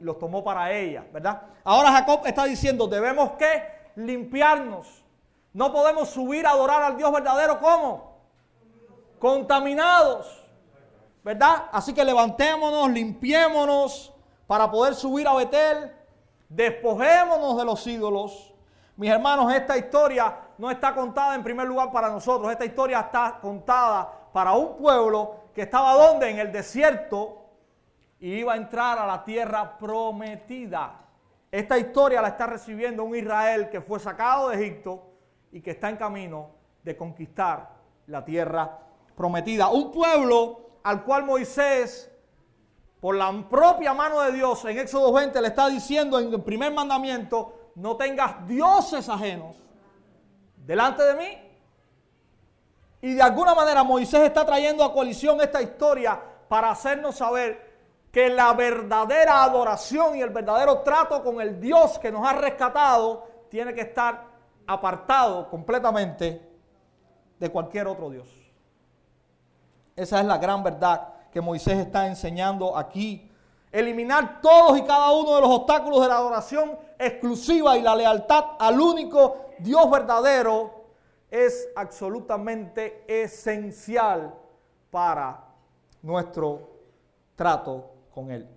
los 0.00 0.18
tomó 0.18 0.42
para 0.42 0.72
ella, 0.72 1.06
¿verdad? 1.12 1.42
Ahora 1.62 1.92
Jacob 1.92 2.22
está 2.26 2.44
diciendo, 2.44 2.86
debemos 2.86 3.32
que 3.32 3.62
limpiarnos. 3.96 5.04
No 5.52 5.72
podemos 5.72 6.08
subir 6.08 6.46
a 6.46 6.50
adorar 6.50 6.82
al 6.82 6.96
Dios 6.96 7.12
verdadero 7.12 7.60
¿cómo? 7.60 8.18
Contaminados, 9.18 10.44
¿verdad? 11.22 11.66
Así 11.70 11.94
que 11.94 12.04
levantémonos, 12.04 12.90
limpiémonos 12.90 14.13
para 14.54 14.70
poder 14.70 14.94
subir 14.94 15.26
a 15.26 15.34
Betel, 15.34 15.90
despojémonos 16.48 17.56
de 17.56 17.64
los 17.64 17.84
ídolos. 17.88 18.54
Mis 18.94 19.10
hermanos, 19.10 19.52
esta 19.52 19.76
historia 19.76 20.32
no 20.58 20.70
está 20.70 20.94
contada 20.94 21.34
en 21.34 21.42
primer 21.42 21.66
lugar 21.66 21.90
para 21.90 22.08
nosotros, 22.08 22.52
esta 22.52 22.64
historia 22.64 23.00
está 23.00 23.40
contada 23.42 24.08
para 24.32 24.52
un 24.52 24.76
pueblo 24.76 25.46
que 25.52 25.62
estaba 25.62 25.94
donde? 25.94 26.30
En 26.30 26.38
el 26.38 26.52
desierto 26.52 27.46
y 28.20 28.34
iba 28.34 28.52
a 28.52 28.56
entrar 28.56 28.96
a 28.96 29.08
la 29.08 29.24
tierra 29.24 29.76
prometida. 29.76 31.00
Esta 31.50 31.76
historia 31.76 32.22
la 32.22 32.28
está 32.28 32.46
recibiendo 32.46 33.02
un 33.02 33.16
Israel 33.16 33.68
que 33.70 33.80
fue 33.80 33.98
sacado 33.98 34.50
de 34.50 34.54
Egipto 34.54 35.14
y 35.50 35.62
que 35.62 35.72
está 35.72 35.88
en 35.88 35.96
camino 35.96 36.50
de 36.84 36.96
conquistar 36.96 37.70
la 38.06 38.24
tierra 38.24 38.78
prometida. 39.16 39.68
Un 39.70 39.90
pueblo 39.90 40.60
al 40.84 41.02
cual 41.02 41.24
Moisés, 41.24 42.13
por 43.04 43.16
la 43.16 43.30
propia 43.50 43.92
mano 43.92 44.22
de 44.22 44.32
Dios, 44.32 44.64
en 44.64 44.78
Éxodo 44.78 45.12
20 45.12 45.38
le 45.42 45.48
está 45.48 45.68
diciendo 45.68 46.18
en 46.18 46.32
el 46.32 46.42
primer 46.42 46.72
mandamiento, 46.72 47.72
no 47.74 47.98
tengas 47.98 48.48
dioses 48.48 49.10
ajenos 49.10 49.62
delante 50.56 51.02
de 51.02 51.14
mí. 51.14 51.38
Y 53.02 53.12
de 53.12 53.20
alguna 53.20 53.54
manera 53.54 53.84
Moisés 53.84 54.22
está 54.22 54.46
trayendo 54.46 54.82
a 54.82 54.94
coalición 54.94 55.38
esta 55.42 55.60
historia 55.60 56.18
para 56.48 56.70
hacernos 56.70 57.16
saber 57.16 57.74
que 58.10 58.30
la 58.30 58.54
verdadera 58.54 59.42
adoración 59.42 60.16
y 60.16 60.22
el 60.22 60.30
verdadero 60.30 60.78
trato 60.78 61.22
con 61.22 61.42
el 61.42 61.60
Dios 61.60 61.98
que 61.98 62.10
nos 62.10 62.26
ha 62.26 62.32
rescatado 62.32 63.28
tiene 63.50 63.74
que 63.74 63.82
estar 63.82 64.24
apartado 64.66 65.50
completamente 65.50 66.40
de 67.38 67.50
cualquier 67.50 67.86
otro 67.86 68.08
Dios. 68.08 68.28
Esa 69.94 70.20
es 70.20 70.24
la 70.24 70.38
gran 70.38 70.62
verdad 70.62 71.13
que 71.34 71.40
Moisés 71.40 71.78
está 71.78 72.06
enseñando 72.06 72.76
aquí. 72.76 73.28
Eliminar 73.72 74.40
todos 74.40 74.78
y 74.78 74.82
cada 74.82 75.10
uno 75.10 75.34
de 75.34 75.40
los 75.40 75.50
obstáculos 75.50 76.00
de 76.00 76.06
la 76.06 76.18
adoración 76.18 76.78
exclusiva 76.96 77.76
y 77.76 77.82
la 77.82 77.96
lealtad 77.96 78.52
al 78.56 78.80
único 78.80 79.46
Dios 79.58 79.90
verdadero 79.90 80.84
es 81.28 81.68
absolutamente 81.74 83.04
esencial 83.08 84.32
para 84.92 85.44
nuestro 86.02 86.70
trato 87.34 87.90
con 88.14 88.30
él. 88.30 88.48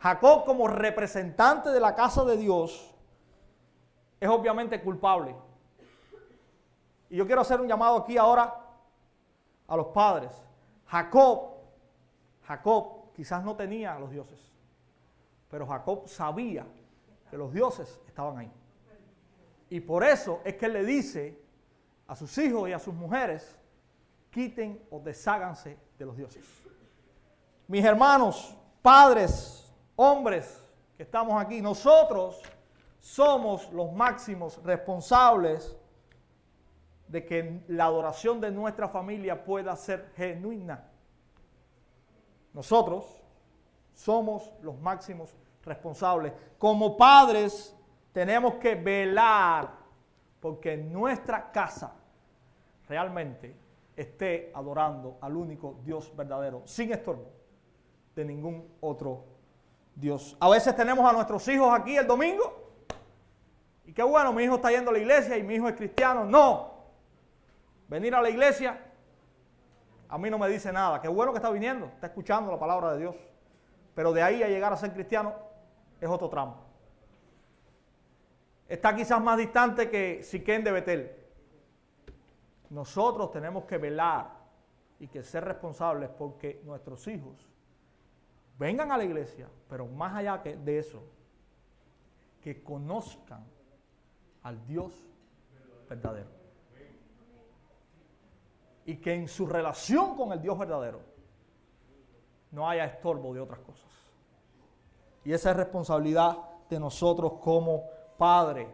Jacob 0.00 0.44
como 0.44 0.66
representante 0.66 1.68
de 1.68 1.78
la 1.78 1.94
casa 1.94 2.24
de 2.24 2.36
Dios 2.36 2.92
es 4.18 4.28
obviamente 4.28 4.82
culpable. 4.82 5.36
Y 7.08 7.18
yo 7.18 7.24
quiero 7.24 7.42
hacer 7.42 7.60
un 7.60 7.68
llamado 7.68 7.98
aquí 7.98 8.18
ahora 8.18 8.52
a 9.68 9.76
los 9.76 9.86
padres. 9.88 10.32
Jacob, 10.86 11.59
Jacob 12.50 13.12
quizás 13.14 13.44
no 13.44 13.54
tenía 13.54 13.94
a 13.94 14.00
los 14.00 14.10
dioses, 14.10 14.40
pero 15.48 15.68
Jacob 15.68 16.08
sabía 16.08 16.66
que 17.30 17.36
los 17.36 17.52
dioses 17.52 18.00
estaban 18.08 18.38
ahí. 18.38 18.52
Y 19.68 19.78
por 19.78 20.02
eso 20.02 20.40
es 20.44 20.56
que 20.56 20.66
él 20.66 20.72
le 20.72 20.84
dice 20.84 21.40
a 22.08 22.16
sus 22.16 22.36
hijos 22.38 22.68
y 22.68 22.72
a 22.72 22.80
sus 22.80 22.92
mujeres, 22.92 23.56
quiten 24.32 24.84
o 24.90 24.98
desháganse 24.98 25.78
de 25.96 26.04
los 26.04 26.16
dioses. 26.16 26.44
Mis 27.68 27.84
hermanos, 27.84 28.56
padres, 28.82 29.72
hombres 29.94 30.60
que 30.96 31.04
estamos 31.04 31.40
aquí, 31.40 31.62
nosotros 31.62 32.42
somos 32.98 33.70
los 33.72 33.92
máximos 33.92 34.60
responsables 34.64 35.76
de 37.06 37.24
que 37.24 37.62
la 37.68 37.84
adoración 37.84 38.40
de 38.40 38.50
nuestra 38.50 38.88
familia 38.88 39.44
pueda 39.44 39.76
ser 39.76 40.10
genuina. 40.16 40.89
Nosotros 42.52 43.22
somos 43.94 44.52
los 44.62 44.78
máximos 44.80 45.34
responsables. 45.64 46.32
Como 46.58 46.96
padres 46.96 47.76
tenemos 48.12 48.54
que 48.54 48.74
velar 48.74 49.70
porque 50.40 50.76
nuestra 50.76 51.52
casa 51.52 51.94
realmente 52.88 53.56
esté 53.94 54.50
adorando 54.54 55.18
al 55.20 55.36
único 55.36 55.78
Dios 55.84 56.14
verdadero, 56.16 56.62
sin 56.64 56.92
estorbo 56.92 57.30
de 58.14 58.24
ningún 58.24 58.66
otro 58.80 59.24
Dios. 59.94 60.36
A 60.40 60.48
veces 60.48 60.74
tenemos 60.74 61.08
a 61.08 61.12
nuestros 61.12 61.46
hijos 61.48 61.68
aquí 61.72 61.96
el 61.96 62.06
domingo 62.06 62.72
y 63.84 63.92
qué 63.92 64.02
bueno, 64.02 64.32
mi 64.32 64.44
hijo 64.44 64.56
está 64.56 64.70
yendo 64.70 64.90
a 64.90 64.94
la 64.94 65.00
iglesia 65.00 65.36
y 65.36 65.42
mi 65.42 65.54
hijo 65.54 65.68
es 65.68 65.74
cristiano. 65.74 66.24
No, 66.24 66.72
venir 67.88 68.14
a 68.14 68.22
la 68.22 68.30
iglesia 68.30 68.89
a 70.10 70.18
mí 70.18 70.28
no 70.28 70.38
me 70.38 70.48
dice 70.48 70.72
nada. 70.72 71.00
Qué 71.00 71.08
bueno 71.08 71.32
que 71.32 71.38
está 71.38 71.50
viniendo, 71.50 71.86
está 71.86 72.08
escuchando 72.08 72.50
la 72.50 72.58
palabra 72.58 72.92
de 72.92 72.98
Dios. 72.98 73.16
Pero 73.94 74.12
de 74.12 74.22
ahí 74.22 74.42
a 74.42 74.48
llegar 74.48 74.72
a 74.72 74.76
ser 74.76 74.92
cristiano 74.92 75.34
es 76.00 76.08
otro 76.08 76.28
tramo. 76.28 76.56
Está 78.68 78.94
quizás 78.94 79.22
más 79.22 79.38
distante 79.38 79.88
que 79.88 80.22
Siquén 80.22 80.64
de 80.64 80.72
Betel. 80.72 81.16
Nosotros 82.70 83.30
tenemos 83.30 83.64
que 83.64 83.78
velar 83.78 84.30
y 84.98 85.06
que 85.06 85.22
ser 85.22 85.44
responsables 85.44 86.10
porque 86.10 86.60
nuestros 86.64 87.06
hijos 87.06 87.48
vengan 88.58 88.92
a 88.92 88.96
la 88.96 89.04
iglesia, 89.04 89.48
pero 89.68 89.86
más 89.86 90.14
allá 90.14 90.38
de 90.38 90.78
eso, 90.78 91.02
que 92.42 92.62
conozcan 92.62 93.44
al 94.42 94.64
Dios 94.66 94.92
verdadero. 95.88 96.39
Y 98.90 98.96
que 98.96 99.14
en 99.14 99.28
su 99.28 99.46
relación 99.46 100.16
con 100.16 100.32
el 100.32 100.40
Dios 100.40 100.58
verdadero 100.58 101.00
no 102.50 102.68
haya 102.68 102.84
estorbo 102.84 103.32
de 103.32 103.40
otras 103.40 103.60
cosas. 103.60 103.86
Y 105.24 105.32
esa 105.32 105.50
es 105.50 105.56
responsabilidad 105.56 106.36
de 106.68 106.80
nosotros 106.80 107.34
como 107.40 107.84
padres. 108.18 108.68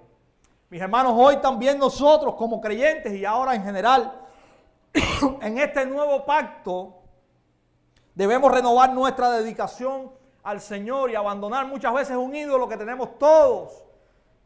Mis 0.71 0.81
hermanos, 0.81 1.13
hoy 1.17 1.37
también 1.39 1.79
nosotros 1.79 2.35
como 2.35 2.61
creyentes 2.61 3.13
y 3.13 3.25
ahora 3.25 3.55
en 3.55 3.63
general, 3.63 4.21
en 5.41 5.59
este 5.59 5.85
nuevo 5.87 6.25
pacto, 6.25 7.03
Debemos 8.17 8.51
renovar 8.51 8.95
nuestra 8.95 9.31
dedicación 9.31 10.11
al 10.43 10.63
Señor 10.63 11.11
y 11.11 11.15
abandonar 11.15 11.67
muchas 11.67 11.93
veces 11.93 12.17
un 12.17 12.35
ídolo 12.35 12.67
que 12.67 12.79
tenemos 12.79 13.19
todos 13.19 13.85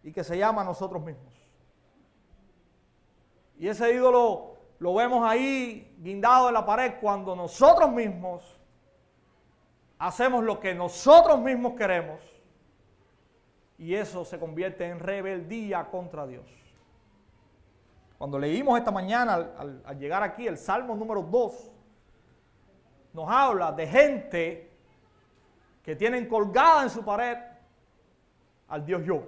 y 0.02 0.10
que 0.10 0.24
se 0.24 0.36
llama 0.36 0.64
nosotros 0.64 1.00
mismos. 1.04 1.32
Y 3.60 3.68
ese 3.68 3.94
ídolo 3.94 4.49
lo 4.80 4.94
vemos 4.94 5.28
ahí 5.28 5.94
guindado 5.98 6.48
en 6.48 6.54
la 6.54 6.64
pared 6.64 6.94
cuando 7.00 7.36
nosotros 7.36 7.92
mismos 7.92 8.58
hacemos 9.98 10.42
lo 10.42 10.58
que 10.58 10.74
nosotros 10.74 11.38
mismos 11.38 11.74
queremos 11.74 12.18
y 13.76 13.94
eso 13.94 14.24
se 14.24 14.38
convierte 14.38 14.86
en 14.86 14.98
rebeldía 14.98 15.84
contra 15.90 16.26
Dios. 16.26 16.46
Cuando 18.16 18.38
leímos 18.38 18.78
esta 18.78 18.90
mañana 18.90 19.34
al, 19.34 19.98
llegar 19.98 20.22
aquí 20.22 20.46
el 20.46 20.56
Salmo 20.56 20.94
número 20.94 21.22
2, 21.22 21.70
nos 23.12 23.28
habla 23.30 23.72
de 23.72 23.86
gente 23.86 24.70
que 25.82 25.94
tienen 25.94 26.26
colgada 26.26 26.84
en 26.84 26.90
su 26.90 27.04
pared 27.04 27.36
al 28.68 28.84
Dios 28.84 29.02
yo. 29.04 29.22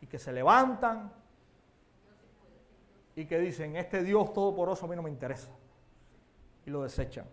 Y 0.00 0.06
que 0.06 0.18
se 0.18 0.32
levantan 0.32 1.12
y 3.18 3.26
que 3.26 3.36
dicen, 3.40 3.74
este 3.74 4.04
Dios 4.04 4.32
todopoderoso 4.32 4.86
a 4.86 4.88
mí 4.88 4.94
no 4.94 5.02
me 5.02 5.10
interesa. 5.10 5.50
Y 6.64 6.70
lo 6.70 6.84
desechan. 6.84 7.26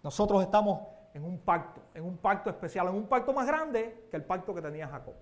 Nosotros 0.00 0.40
estamos 0.42 0.80
en 1.12 1.24
un 1.24 1.40
pacto, 1.40 1.80
en 1.92 2.04
un 2.04 2.18
pacto 2.18 2.50
especial, 2.50 2.86
en 2.86 2.94
un 2.94 3.08
pacto 3.08 3.32
más 3.32 3.44
grande 3.44 4.06
que 4.12 4.16
el 4.16 4.24
pacto 4.24 4.54
que 4.54 4.62
tenía 4.62 4.86
Jacob. 4.86 5.14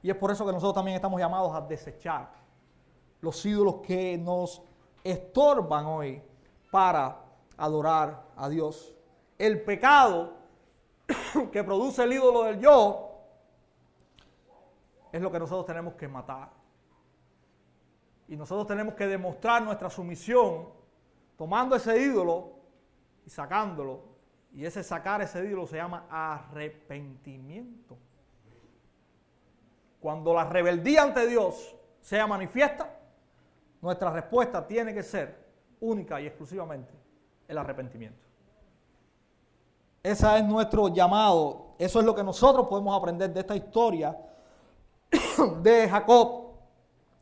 Y 0.00 0.08
es 0.08 0.16
por 0.16 0.30
eso 0.30 0.46
que 0.46 0.52
nosotros 0.52 0.76
también 0.76 0.94
estamos 0.94 1.20
llamados 1.20 1.54
a 1.54 1.60
desechar 1.60 2.30
los 3.20 3.44
ídolos 3.44 3.82
que 3.82 4.16
nos 4.16 4.62
estorban 5.04 5.84
hoy 5.84 6.22
para 6.70 7.20
adorar 7.58 8.28
a 8.34 8.48
Dios. 8.48 8.96
El 9.36 9.60
pecado 9.60 10.38
que 11.52 11.62
produce 11.62 12.02
el 12.02 12.14
ídolo 12.14 12.44
del 12.44 12.60
yo 12.60 13.10
es 15.12 15.20
lo 15.20 15.30
que 15.30 15.38
nosotros 15.38 15.66
tenemos 15.66 15.92
que 15.96 16.08
matar. 16.08 16.57
Y 18.28 18.36
nosotros 18.36 18.66
tenemos 18.66 18.94
que 18.94 19.06
demostrar 19.06 19.62
nuestra 19.62 19.88
sumisión 19.88 20.68
tomando 21.36 21.74
ese 21.76 21.98
ídolo 21.98 22.52
y 23.26 23.30
sacándolo. 23.30 24.02
Y 24.52 24.64
ese 24.64 24.82
sacar 24.82 25.22
ese 25.22 25.44
ídolo 25.44 25.66
se 25.66 25.76
llama 25.76 26.06
arrepentimiento. 26.10 27.96
Cuando 30.00 30.32
la 30.34 30.44
rebeldía 30.44 31.02
ante 31.02 31.26
Dios 31.26 31.74
sea 32.00 32.26
manifiesta, 32.26 32.94
nuestra 33.80 34.10
respuesta 34.10 34.66
tiene 34.66 34.92
que 34.94 35.02
ser 35.02 35.48
única 35.80 36.20
y 36.20 36.26
exclusivamente 36.26 36.92
el 37.46 37.58
arrepentimiento. 37.58 38.28
Ese 40.02 40.38
es 40.38 40.44
nuestro 40.44 40.88
llamado. 40.88 41.74
Eso 41.78 42.00
es 42.00 42.04
lo 42.04 42.14
que 42.14 42.22
nosotros 42.22 42.66
podemos 42.68 42.96
aprender 42.96 43.32
de 43.32 43.40
esta 43.40 43.56
historia 43.56 44.16
de 45.62 45.88
Jacob. 45.88 46.47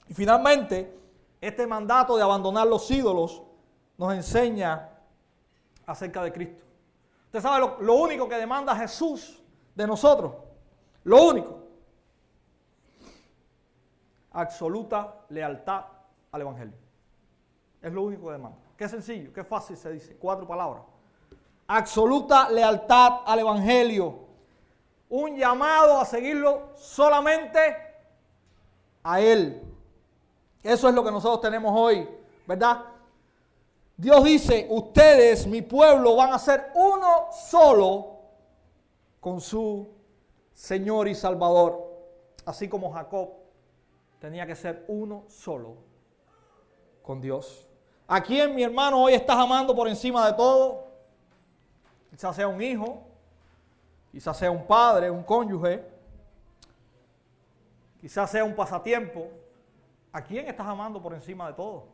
Y 0.08 0.14
finalmente, 0.14 0.96
este 1.40 1.66
mandato 1.66 2.16
de 2.16 2.22
abandonar 2.22 2.66
los 2.66 2.90
ídolos 2.90 3.42
nos 3.98 4.14
enseña 4.14 4.90
acerca 5.84 6.22
de 6.22 6.32
Cristo. 6.32 6.64
Usted 7.26 7.40
sabe 7.40 7.66
lo, 7.80 7.94
único 7.94 8.28
que 8.28 8.36
demanda 8.36 8.74
Jesús 8.76 9.42
de 9.74 9.86
nosotros. 9.86 10.32
Lo 11.04 11.22
único. 11.24 11.62
Absoluta 14.32 15.24
lealtad 15.28 15.84
al 16.32 16.40
Evangelio. 16.40 16.74
Es 17.82 17.92
lo 17.92 18.02
único 18.02 18.26
que 18.26 18.32
demanda. 18.32 18.58
Qué 18.76 18.88
sencillo, 18.88 19.32
qué 19.32 19.44
fácil 19.44 19.76
se 19.76 19.92
dice. 19.92 20.16
Cuatro 20.16 20.46
palabras. 20.46 20.82
Absoluta 21.66 22.48
lealtad 22.50 23.20
al 23.24 23.40
Evangelio. 23.40 24.26
Un 25.08 25.36
llamado 25.36 25.98
a 25.98 26.04
seguirlo 26.04 26.70
solamente 26.76 27.76
a 29.02 29.20
Él. 29.20 29.65
Eso 30.66 30.88
es 30.88 30.94
lo 30.94 31.04
que 31.04 31.12
nosotros 31.12 31.40
tenemos 31.40 31.72
hoy, 31.74 32.08
¿verdad? 32.44 32.84
Dios 33.96 34.24
dice, 34.24 34.66
ustedes, 34.68 35.46
mi 35.46 35.62
pueblo, 35.62 36.16
van 36.16 36.32
a 36.32 36.38
ser 36.40 36.72
uno 36.74 37.28
solo 37.30 38.16
con 39.20 39.40
su 39.40 39.86
Señor 40.52 41.06
y 41.06 41.14
Salvador. 41.14 41.86
Así 42.44 42.68
como 42.68 42.90
Jacob 42.90 43.30
tenía 44.18 44.44
que 44.44 44.56
ser 44.56 44.84
uno 44.88 45.22
solo 45.28 45.76
con 47.00 47.20
Dios. 47.20 47.68
¿A 48.08 48.20
quién, 48.20 48.52
mi 48.52 48.64
hermano, 48.64 49.04
hoy 49.04 49.14
estás 49.14 49.36
amando 49.36 49.74
por 49.74 49.86
encima 49.86 50.26
de 50.26 50.32
todo? 50.32 50.88
Quizás 52.10 52.34
sea 52.34 52.48
un 52.48 52.60
hijo, 52.60 53.02
quizás 54.10 54.36
sea 54.36 54.50
un 54.50 54.66
padre, 54.66 55.12
un 55.12 55.22
cónyuge, 55.22 55.84
quizás 58.00 58.28
sea 58.32 58.44
un 58.44 58.56
pasatiempo. 58.56 59.45
¿A 60.16 60.24
quién 60.24 60.48
estás 60.48 60.66
amando 60.66 61.02
por 61.02 61.12
encima 61.12 61.46
de 61.48 61.52
todo? 61.52 61.88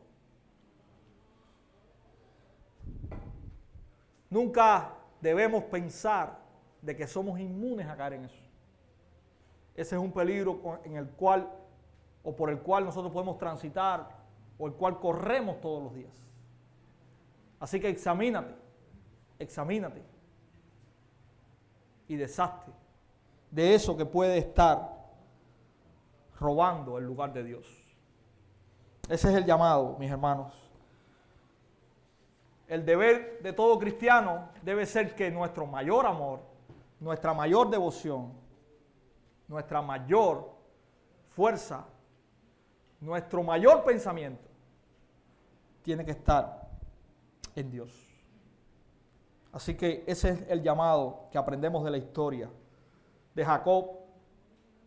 Nunca 4.31 4.95
debemos 5.21 5.65
pensar 5.65 6.39
de 6.81 6.95
que 6.95 7.09
somos 7.09 7.41
inmunes 7.41 7.89
a 7.89 7.97
caer 7.97 8.13
en 8.13 8.27
eso. 8.27 8.41
Ese 9.75 9.97
es 9.97 10.01
un 10.01 10.13
peligro 10.13 10.79
en 10.85 10.95
el 10.95 11.09
cual 11.09 11.51
o 12.23 12.37
por 12.37 12.51
el 12.51 12.61
cual 12.61 12.85
nosotros 12.85 13.13
podemos 13.13 13.39
transitar 13.39 14.09
o 14.57 14.69
el 14.69 14.75
cual 14.75 15.01
corremos 15.01 15.61
todos 15.61 15.83
los 15.83 15.93
días. 15.93 16.25
Así 17.59 17.81
que 17.81 17.89
examínate, 17.89 18.55
examínate 19.41 20.01
y 22.07 22.15
deshazte 22.15 22.71
de 23.51 23.75
eso 23.75 23.97
que 23.97 24.07
puede 24.07 24.39
estar 24.39 25.11
robando 26.39 26.99
el 26.99 27.05
lugar 27.05 27.33
de 27.33 27.43
Dios. 27.43 27.82
Ese 29.13 29.29
es 29.29 29.35
el 29.35 29.45
llamado, 29.45 29.95
mis 29.99 30.11
hermanos. 30.11 30.55
El 32.67 32.87
deber 32.87 33.43
de 33.43 33.53
todo 33.53 33.79
cristiano 33.79 34.49
debe 34.63 34.87
ser 34.87 35.15
que 35.15 35.31
nuestro 35.31 35.67
mayor 35.67 36.07
amor, 36.07 36.41
nuestra 36.99 37.35
mayor 37.35 37.69
devoción, 37.69 38.33
nuestra 39.49 39.83
mayor 39.83 40.51
fuerza, 41.27 41.85
nuestro 43.03 43.43
mayor 43.43 43.85
pensamiento 43.85 44.49
tiene 45.83 46.07
que 46.07 46.13
estar 46.13 46.71
en 47.55 47.71
Dios. 47.71 47.91
Así 49.53 49.75
que 49.75 50.05
ese 50.07 50.31
es 50.31 50.49
el 50.49 50.63
llamado 50.63 51.29
que 51.31 51.37
aprendemos 51.37 51.85
de 51.85 51.91
la 51.91 51.99
historia 51.99 52.49
de 53.35 53.45
Jacob, 53.45 53.91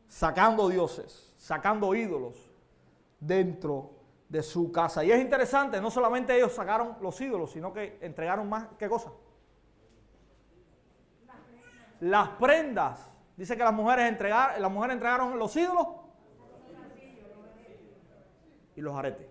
sacando 0.08 0.68
dioses, 0.68 1.32
sacando 1.38 1.94
ídolos 1.94 2.34
dentro 3.20 3.95
de 4.30 4.42
su 4.42 4.72
casa. 4.72 5.04
Y 5.04 5.12
es 5.12 5.22
interesante, 5.22 5.80
no 5.80 5.92
solamente 5.92 6.36
ellos 6.36 6.54
sacaron 6.54 6.98
los 7.02 7.20
ídolos, 7.22 7.52
sino 7.52 7.72
que 7.74 7.98
entregaron 8.02 8.50
más, 8.50 8.68
¿qué 8.78 8.90
cosa? 8.90 9.12
Las 12.00 12.30
prendas. 12.30 13.12
Dice 13.38 13.58
que 13.58 13.64
las 13.64 13.74
mujeres, 13.74 14.08
entregaron, 14.08 14.62
las 14.62 14.72
mujeres 14.72 14.94
entregaron 14.94 15.38
los 15.38 15.56
ídolos 15.56 15.88
y 18.76 18.82
los 18.82 18.96
aretes. 18.96 19.28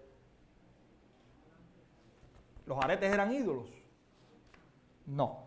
¿Los 2.67 2.83
aretes 2.83 3.13
eran 3.13 3.33
ídolos? 3.33 3.71
No. 5.07 5.45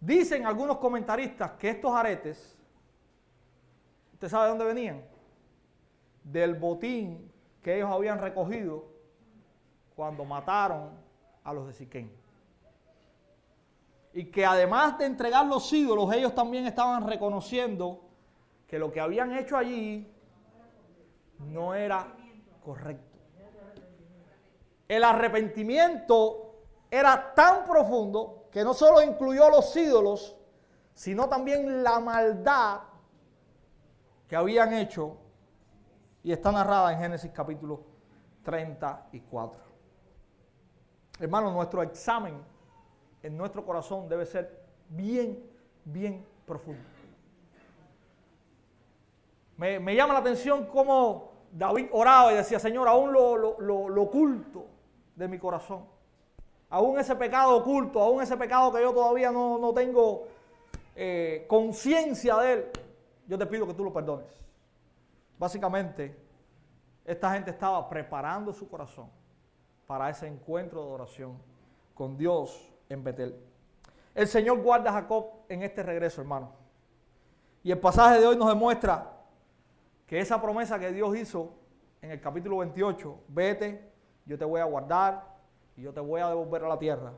Dicen 0.00 0.46
algunos 0.46 0.78
comentaristas 0.78 1.52
que 1.52 1.70
estos 1.70 1.94
aretes, 1.94 2.58
¿usted 4.14 4.28
sabe 4.28 4.44
de 4.44 4.48
dónde 4.50 4.64
venían? 4.64 5.04
Del 6.22 6.54
botín 6.54 7.29
que 7.62 7.76
ellos 7.76 7.90
habían 7.90 8.18
recogido 8.18 8.84
cuando 9.94 10.24
mataron 10.24 10.90
a 11.44 11.52
los 11.52 11.66
de 11.66 11.72
Siquén. 11.72 12.10
Y 14.12 14.26
que 14.26 14.44
además 14.44 14.98
de 14.98 15.06
entregar 15.06 15.46
los 15.46 15.72
ídolos, 15.72 16.12
ellos 16.12 16.34
también 16.34 16.66
estaban 16.66 17.06
reconociendo 17.06 18.00
que 18.66 18.78
lo 18.78 18.90
que 18.90 19.00
habían 19.00 19.32
hecho 19.36 19.56
allí 19.56 20.10
no 21.38 21.74
era 21.74 22.06
correcto. 22.64 23.18
El 24.88 25.04
arrepentimiento 25.04 26.54
era 26.90 27.32
tan 27.34 27.64
profundo 27.64 28.48
que 28.50 28.64
no 28.64 28.74
solo 28.74 29.00
incluyó 29.00 29.48
los 29.48 29.74
ídolos, 29.76 30.36
sino 30.94 31.28
también 31.28 31.82
la 31.84 32.00
maldad 32.00 32.80
que 34.26 34.36
habían 34.36 34.72
hecho 34.74 35.16
y 36.22 36.32
está 36.32 36.52
narrada 36.52 36.92
en 36.92 36.98
Génesis 36.98 37.30
capítulo 37.32 37.80
34. 38.44 39.60
Hermano, 41.18 41.50
nuestro 41.50 41.82
examen 41.82 42.34
en 43.22 43.36
nuestro 43.36 43.64
corazón 43.64 44.08
debe 44.08 44.26
ser 44.26 44.64
bien, 44.88 45.42
bien 45.84 46.24
profundo. 46.46 46.82
Me, 49.56 49.94
llama 49.94 50.14
la 50.14 50.20
atención 50.20 50.64
cómo 50.66 51.32
David 51.52 51.88
oraba 51.92 52.32
y 52.32 52.36
decía, 52.36 52.58
Señor, 52.58 52.88
aún 52.88 53.12
lo, 53.12 53.60
lo, 53.60 54.02
oculto 54.02 54.64
de 55.14 55.28
mi 55.28 55.38
corazón, 55.38 55.84
aún 56.70 56.98
ese 56.98 57.14
pecado 57.14 57.56
oculto, 57.58 58.00
aún 58.00 58.22
ese 58.22 58.38
pecado 58.38 58.72
que 58.72 58.80
yo 58.80 58.94
todavía 58.94 59.30
no, 59.30 59.72
tengo 59.74 60.28
eh, 60.96 61.44
conciencia 61.46 62.38
de 62.38 62.52
él, 62.54 62.66
yo 63.26 63.36
te 63.36 63.44
pido 63.44 63.66
que 63.66 63.74
tú 63.74 63.84
lo 63.84 63.92
perdones. 63.92 64.40
Básicamente, 65.40 66.14
esta 67.02 67.32
gente 67.32 67.50
estaba 67.50 67.88
preparando 67.88 68.52
su 68.52 68.68
corazón 68.68 69.08
para 69.86 70.10
ese 70.10 70.26
encuentro 70.26 70.84
de 70.84 70.90
oración 70.92 71.38
con 71.94 72.18
Dios 72.18 72.70
en 72.90 73.02
Betel. 73.02 73.42
El 74.14 74.28
Señor 74.28 74.60
guarda 74.60 74.90
a 74.90 74.92
Jacob 74.92 75.30
en 75.48 75.62
este 75.62 75.82
regreso, 75.82 76.20
hermano. 76.20 76.52
Y 77.62 77.70
el 77.70 77.78
pasaje 77.78 78.20
de 78.20 78.26
hoy 78.26 78.36
nos 78.36 78.50
demuestra 78.50 79.12
que 80.06 80.20
esa 80.20 80.42
promesa 80.42 80.78
que 80.78 80.92
Dios 80.92 81.16
hizo 81.16 81.54
en 82.02 82.10
el 82.10 82.20
capítulo 82.20 82.58
28, 82.58 83.20
vete, 83.28 83.90
yo 84.26 84.36
te 84.36 84.44
voy 84.44 84.60
a 84.60 84.64
guardar 84.64 85.24
y 85.74 85.80
yo 85.80 85.94
te 85.94 86.00
voy 86.00 86.20
a 86.20 86.28
devolver 86.28 86.64
a 86.64 86.68
la 86.68 86.78
tierra, 86.78 87.14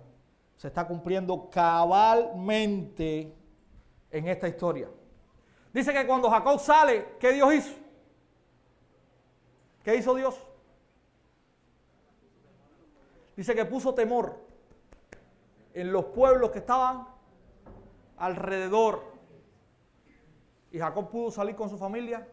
se 0.55 0.69
está 0.69 0.87
cumpliendo 0.87 1.51
cabalmente 1.51 3.35
en 4.13 4.29
esta 4.29 4.47
historia. 4.47 4.89
Dice 5.73 5.93
que 5.93 6.07
cuando 6.07 6.31
Jacob 6.31 6.61
sale, 6.61 7.17
¿qué 7.19 7.33
Dios 7.33 7.53
hizo? 7.53 7.82
¿Qué 9.83 9.97
hizo 9.97 10.15
Dios? 10.15 10.41
Dice 13.37 13.55
que 13.55 13.65
puso 13.65 13.95
temor 13.95 14.39
en 15.75 15.93
los 15.93 16.07
pueblos 16.07 16.51
que 16.51 16.59
estaban 16.59 17.07
alrededor. 18.17 19.03
Y 20.71 20.79
Jacob 20.79 21.11
pudo 21.11 21.31
salir 21.31 21.57
con 21.57 21.69
su 21.69 21.77
familia 21.77 22.27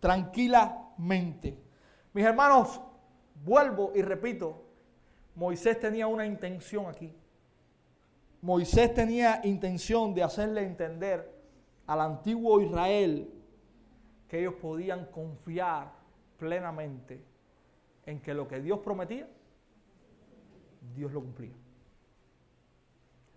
tranquilamente. 0.00 1.58
Mis 2.12 2.24
hermanos, 2.24 2.80
vuelvo 3.44 3.92
y 3.94 4.02
repito, 4.02 4.64
Moisés 5.34 5.78
tenía 5.80 6.06
una 6.06 6.26
intención 6.26 6.86
aquí. 6.86 7.14
Moisés 8.40 8.94
tenía 8.94 9.40
intención 9.44 10.14
de 10.14 10.22
hacerle 10.22 10.62
entender 10.62 11.36
al 11.86 12.00
antiguo 12.00 12.60
Israel 12.60 13.37
que 14.28 14.40
ellos 14.40 14.54
podían 14.54 15.06
confiar 15.06 15.92
plenamente 16.38 17.24
en 18.06 18.20
que 18.20 18.34
lo 18.34 18.46
que 18.46 18.60
Dios 18.60 18.78
prometía, 18.80 19.28
Dios 20.94 21.12
lo 21.12 21.20
cumplía. 21.20 21.54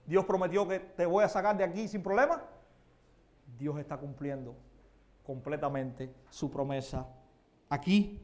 Dios 0.05 0.25
prometió 0.25 0.67
que 0.67 0.79
te 0.79 1.05
voy 1.05 1.23
a 1.23 1.29
sacar 1.29 1.57
de 1.57 1.63
aquí 1.63 1.87
sin 1.87 2.03
problema. 2.03 2.43
Dios 3.57 3.79
está 3.79 3.97
cumpliendo 3.97 4.55
completamente 5.25 6.13
su 6.29 6.49
promesa 6.51 7.07
aquí. 7.69 8.21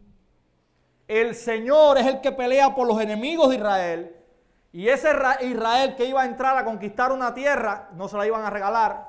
El 1.07 1.35
Señor 1.35 1.97
es 1.97 2.05
el 2.05 2.19
que 2.19 2.31
pelea 2.31 2.75
por 2.75 2.87
los 2.87 2.99
enemigos 2.99 3.49
de 3.49 3.55
Israel. 3.55 4.15
Y 4.73 4.89
ese 4.89 5.09
Israel 5.41 5.95
que 5.95 6.05
iba 6.05 6.21
a 6.21 6.25
entrar 6.25 6.57
a 6.57 6.65
conquistar 6.65 7.11
una 7.11 7.33
tierra, 7.33 7.89
no 7.93 8.07
se 8.07 8.17
la 8.17 8.27
iban 8.27 8.43
a 8.43 8.49
regalar. 8.49 9.06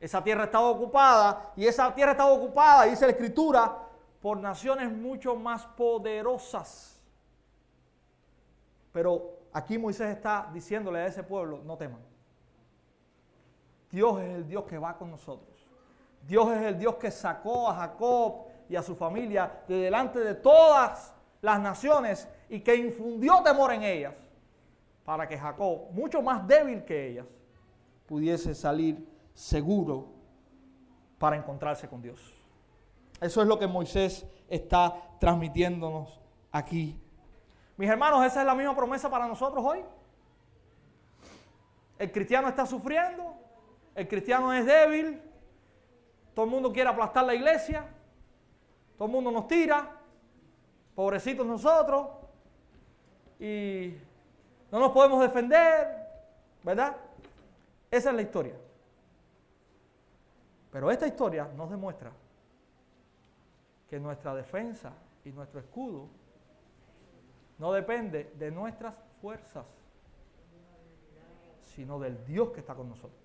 Esa 0.00 0.24
tierra 0.24 0.44
estaba 0.44 0.66
ocupada 0.66 1.52
y 1.54 1.66
esa 1.66 1.94
tierra 1.94 2.12
estaba 2.12 2.32
ocupada, 2.32 2.84
dice 2.84 3.04
la 3.04 3.12
escritura, 3.12 3.76
por 4.22 4.38
naciones 4.38 4.90
mucho 4.90 5.36
más 5.36 5.66
poderosas. 5.66 6.98
Pero 8.92 9.38
aquí 9.52 9.76
Moisés 9.78 10.16
está 10.16 10.50
diciéndole 10.52 11.00
a 11.00 11.06
ese 11.06 11.22
pueblo, 11.22 11.60
no 11.64 11.76
teman. 11.76 12.00
Dios 13.90 14.20
es 14.22 14.34
el 14.36 14.48
Dios 14.48 14.64
que 14.64 14.78
va 14.78 14.96
con 14.96 15.10
nosotros. 15.10 15.66
Dios 16.26 16.50
es 16.52 16.62
el 16.62 16.78
Dios 16.78 16.94
que 16.96 17.10
sacó 17.10 17.68
a 17.68 17.74
Jacob 17.74 18.46
y 18.68 18.76
a 18.76 18.82
su 18.82 18.94
familia 18.94 19.62
de 19.68 19.76
delante 19.76 20.20
de 20.20 20.34
todas 20.34 21.14
las 21.42 21.60
naciones 21.60 22.28
y 22.48 22.60
que 22.60 22.74
infundió 22.74 23.42
temor 23.42 23.72
en 23.72 23.82
ellas 23.82 24.14
para 25.04 25.26
que 25.26 25.36
Jacob, 25.36 25.90
mucho 25.92 26.22
más 26.22 26.46
débil 26.46 26.84
que 26.84 27.08
ellas, 27.08 27.26
pudiese 28.06 28.54
salir 28.54 29.09
seguro 29.34 30.08
para 31.18 31.36
encontrarse 31.36 31.88
con 31.88 32.02
Dios. 32.02 32.20
Eso 33.20 33.42
es 33.42 33.48
lo 33.48 33.58
que 33.58 33.66
Moisés 33.66 34.26
está 34.48 34.94
transmitiéndonos 35.18 36.20
aquí. 36.52 36.98
Mis 37.76 37.88
hermanos, 37.88 38.24
esa 38.24 38.40
es 38.40 38.46
la 38.46 38.54
misma 38.54 38.74
promesa 38.74 39.10
para 39.10 39.26
nosotros 39.26 39.64
hoy. 39.64 39.84
El 41.98 42.10
cristiano 42.12 42.48
está 42.48 42.64
sufriendo, 42.64 43.34
el 43.94 44.08
cristiano 44.08 44.52
es 44.54 44.64
débil, 44.64 45.20
todo 46.34 46.44
el 46.44 46.50
mundo 46.50 46.72
quiere 46.72 46.88
aplastar 46.88 47.24
la 47.24 47.34
iglesia. 47.34 47.84
Todo 48.96 49.06
el 49.06 49.12
mundo 49.12 49.30
nos 49.30 49.46
tira. 49.46 49.96
Pobrecitos 50.94 51.46
nosotros. 51.46 52.08
Y 53.38 53.94
no 54.70 54.78
nos 54.78 54.92
podemos 54.92 55.20
defender. 55.20 55.88
¿Verdad? 56.62 56.96
Esa 57.90 58.10
es 58.10 58.16
la 58.16 58.22
historia. 58.22 58.54
Pero 60.70 60.90
esta 60.90 61.06
historia 61.06 61.48
nos 61.56 61.70
demuestra 61.70 62.12
que 63.88 63.98
nuestra 63.98 64.34
defensa 64.34 64.92
y 65.24 65.30
nuestro 65.30 65.60
escudo 65.60 66.08
no 67.58 67.72
depende 67.72 68.32
de 68.38 68.50
nuestras 68.50 68.94
fuerzas, 69.20 69.66
sino 71.74 71.98
del 71.98 72.24
Dios 72.24 72.50
que 72.52 72.60
está 72.60 72.74
con 72.74 72.88
nosotros. 72.88 73.20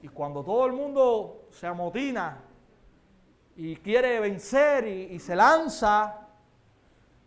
Y 0.00 0.08
cuando 0.08 0.44
todo 0.44 0.66
el 0.66 0.72
mundo 0.72 1.48
se 1.50 1.66
amotina 1.66 2.42
y 3.56 3.76
quiere 3.76 4.20
vencer 4.20 4.86
y, 4.86 5.18
se 5.18 5.34
lanza, 5.34 6.28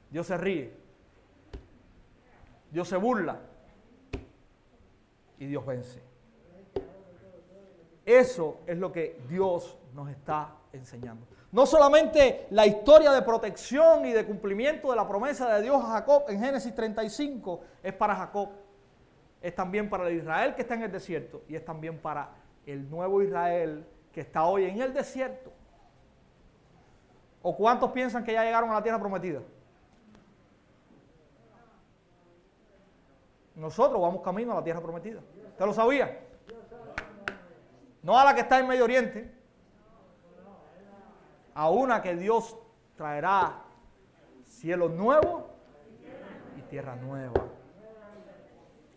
Dios 0.10 0.28
se 0.28 0.38
ríe. 0.38 0.74
Dios 2.72 2.88
se 2.88 2.98
burla. 2.98 3.40
Y 5.40 5.48
Dios 5.48 5.66
vence. 5.66 6.07
Eso 8.08 8.62
es 8.66 8.78
lo 8.78 8.90
que 8.90 9.20
Dios 9.28 9.78
nos 9.94 10.10
está 10.10 10.56
enseñando. 10.72 11.28
No 11.52 11.66
solamente 11.66 12.48
la 12.52 12.66
historia 12.66 13.12
de 13.12 13.22
protección 13.22 14.06
y 14.06 14.14
de 14.14 14.26
cumplimiento 14.26 14.92
de 14.92 14.96
la 14.96 15.06
promesa 15.06 15.54
de 15.54 15.62
Dios 15.64 15.84
a 15.84 15.88
Jacob 15.88 16.24
en 16.30 16.40
Génesis 16.40 16.74
35 16.74 17.60
es 17.84 17.92
para 17.92 18.16
Jacob, 18.16 18.48
es 19.42 19.54
también 19.54 19.90
para 19.90 20.08
el 20.08 20.16
Israel 20.16 20.56
que 20.56 20.62
está 20.62 20.76
en 20.76 20.84
el 20.84 20.92
desierto 20.92 21.42
y 21.50 21.58
es 21.58 21.66
también 21.66 22.00
para 22.00 22.30
el 22.66 22.90
nuevo 22.90 23.22
Israel 23.22 23.86
que 24.14 24.22
está 24.22 24.46
hoy 24.46 24.64
en 24.64 24.82
el 24.82 24.94
desierto? 24.94 25.52
¿O 27.42 27.58
cuántos 27.58 27.92
piensan 27.92 28.24
que 28.24 28.32
ya 28.32 28.46
llegaron 28.46 28.70
a 28.72 28.76
la 28.76 28.84
tierra 28.84 29.00
prometida? 29.00 29.42
Nosotros 33.54 34.02
vamos 34.02 34.22
camino 34.22 34.54
a 34.54 34.56
la 34.56 34.64
tierra 34.64 34.80
prometida. 34.80 35.20
¿Usted 35.50 35.66
lo 35.66 35.74
sabía? 35.74 36.27
No 38.08 38.18
a 38.18 38.24
la 38.24 38.34
que 38.34 38.40
está 38.40 38.58
en 38.58 38.68
Medio 38.70 38.86
Oriente, 38.86 39.30
a 41.54 41.70
una 41.70 42.02
que 42.02 42.16
Dios 42.16 42.58
traerá 42.96 43.64
cielo 44.46 44.88
nuevo 44.88 45.50
y 46.58 46.62
tierra 46.62 46.96
nueva. 46.96 47.34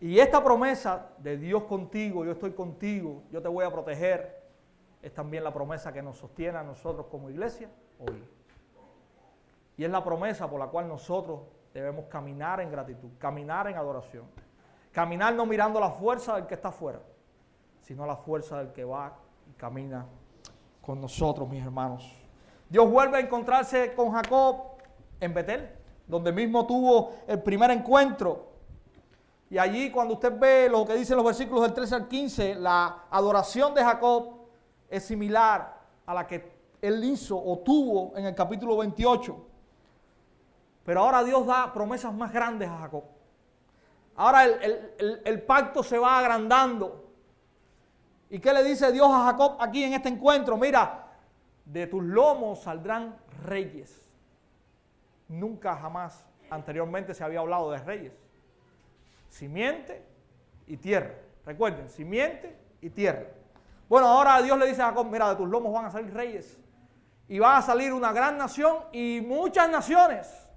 Y 0.00 0.20
esta 0.20 0.44
promesa 0.44 1.08
de 1.18 1.36
Dios 1.38 1.64
contigo, 1.64 2.24
yo 2.24 2.30
estoy 2.30 2.52
contigo, 2.52 3.24
yo 3.32 3.42
te 3.42 3.48
voy 3.48 3.64
a 3.64 3.72
proteger, 3.72 4.44
es 5.02 5.12
también 5.12 5.42
la 5.42 5.52
promesa 5.52 5.92
que 5.92 6.02
nos 6.02 6.16
sostiene 6.16 6.58
a 6.58 6.62
nosotros 6.62 7.06
como 7.10 7.30
iglesia 7.30 7.68
hoy. 7.98 8.24
Y 9.76 9.84
es 9.84 9.90
la 9.90 10.04
promesa 10.04 10.48
por 10.48 10.60
la 10.60 10.68
cual 10.68 10.86
nosotros 10.86 11.40
debemos 11.74 12.04
caminar 12.04 12.60
en 12.60 12.70
gratitud, 12.70 13.10
caminar 13.18 13.66
en 13.66 13.76
adoración. 13.76 14.26
Caminar 14.92 15.34
no 15.34 15.46
mirando 15.46 15.80
la 15.80 15.90
fuerza 15.90 16.36
del 16.36 16.46
que 16.46 16.54
está 16.54 16.68
afuera, 16.68 17.00
sino 17.90 18.06
la 18.06 18.14
fuerza 18.14 18.58
del 18.58 18.72
que 18.72 18.84
va 18.84 19.12
y 19.50 19.52
camina 19.54 20.06
con 20.80 21.00
nosotros, 21.00 21.48
mis 21.48 21.60
hermanos. 21.60 22.08
Dios 22.68 22.88
vuelve 22.88 23.16
a 23.16 23.20
encontrarse 23.20 23.94
con 23.94 24.12
Jacob 24.12 24.58
en 25.18 25.34
Betel, 25.34 25.68
donde 26.06 26.30
mismo 26.30 26.64
tuvo 26.68 27.14
el 27.26 27.42
primer 27.42 27.72
encuentro. 27.72 28.52
Y 29.50 29.58
allí 29.58 29.90
cuando 29.90 30.14
usted 30.14 30.38
ve 30.38 30.68
lo 30.70 30.86
que 30.86 30.94
dicen 30.94 31.16
los 31.16 31.26
versículos 31.26 31.62
del 31.64 31.74
13 31.74 31.94
al 31.96 32.06
15, 32.06 32.54
la 32.54 33.06
adoración 33.10 33.74
de 33.74 33.82
Jacob 33.82 34.34
es 34.88 35.04
similar 35.04 35.76
a 36.06 36.14
la 36.14 36.28
que 36.28 36.48
él 36.80 37.02
hizo 37.02 37.42
o 37.44 37.58
tuvo 37.58 38.16
en 38.16 38.24
el 38.24 38.36
capítulo 38.36 38.76
28. 38.76 39.36
Pero 40.84 41.00
ahora 41.00 41.24
Dios 41.24 41.44
da 41.44 41.72
promesas 41.72 42.14
más 42.14 42.32
grandes 42.32 42.68
a 42.68 42.78
Jacob. 42.78 43.02
Ahora 44.14 44.44
el, 44.44 45.42
pacto 45.42 45.82
se 45.82 45.98
va 45.98 46.20
agrandando. 46.20 47.09
¿Y 48.30 48.38
qué 48.38 48.52
le 48.52 48.64
dice 48.64 48.90
Dios 48.92 49.08
a 49.10 49.24
Jacob 49.24 49.56
aquí 49.60 49.84
en 49.84 49.92
este 49.92 50.08
encuentro? 50.08 50.56
Mira, 50.56 51.06
de 51.64 51.86
tus 51.86 52.02
lomos 52.02 52.62
saldrán 52.62 53.16
reyes. 53.44 54.08
Nunca 55.28 55.76
jamás 55.76 56.24
anteriormente 56.48 57.12
se 57.12 57.22
había 57.22 57.40
hablado 57.40 57.70
de 57.70 57.78
reyes. 57.78 58.12
Simiente 59.28 60.02
y 60.66 60.76
tierra. 60.76 61.14
Recuerden, 61.44 61.88
simiente 61.88 62.56
y 62.80 62.90
tierra. 62.90 63.26
Bueno, 63.88 64.06
ahora 64.06 64.40
Dios 64.40 64.56
le 64.58 64.66
dice 64.66 64.82
a 64.82 64.86
Jacob, 64.86 65.06
mira, 65.10 65.28
de 65.28 65.36
tus 65.36 65.48
lomos 65.48 65.72
van 65.72 65.86
a 65.86 65.90
salir 65.90 66.14
reyes. 66.14 66.58
Y 67.28 67.38
va 67.38 67.58
a 67.58 67.62
salir 67.62 67.92
una 67.92 68.12
gran 68.12 68.38
nación 68.38 68.78
y 68.92 69.20
muchas 69.20 69.68
naciones 69.68 70.50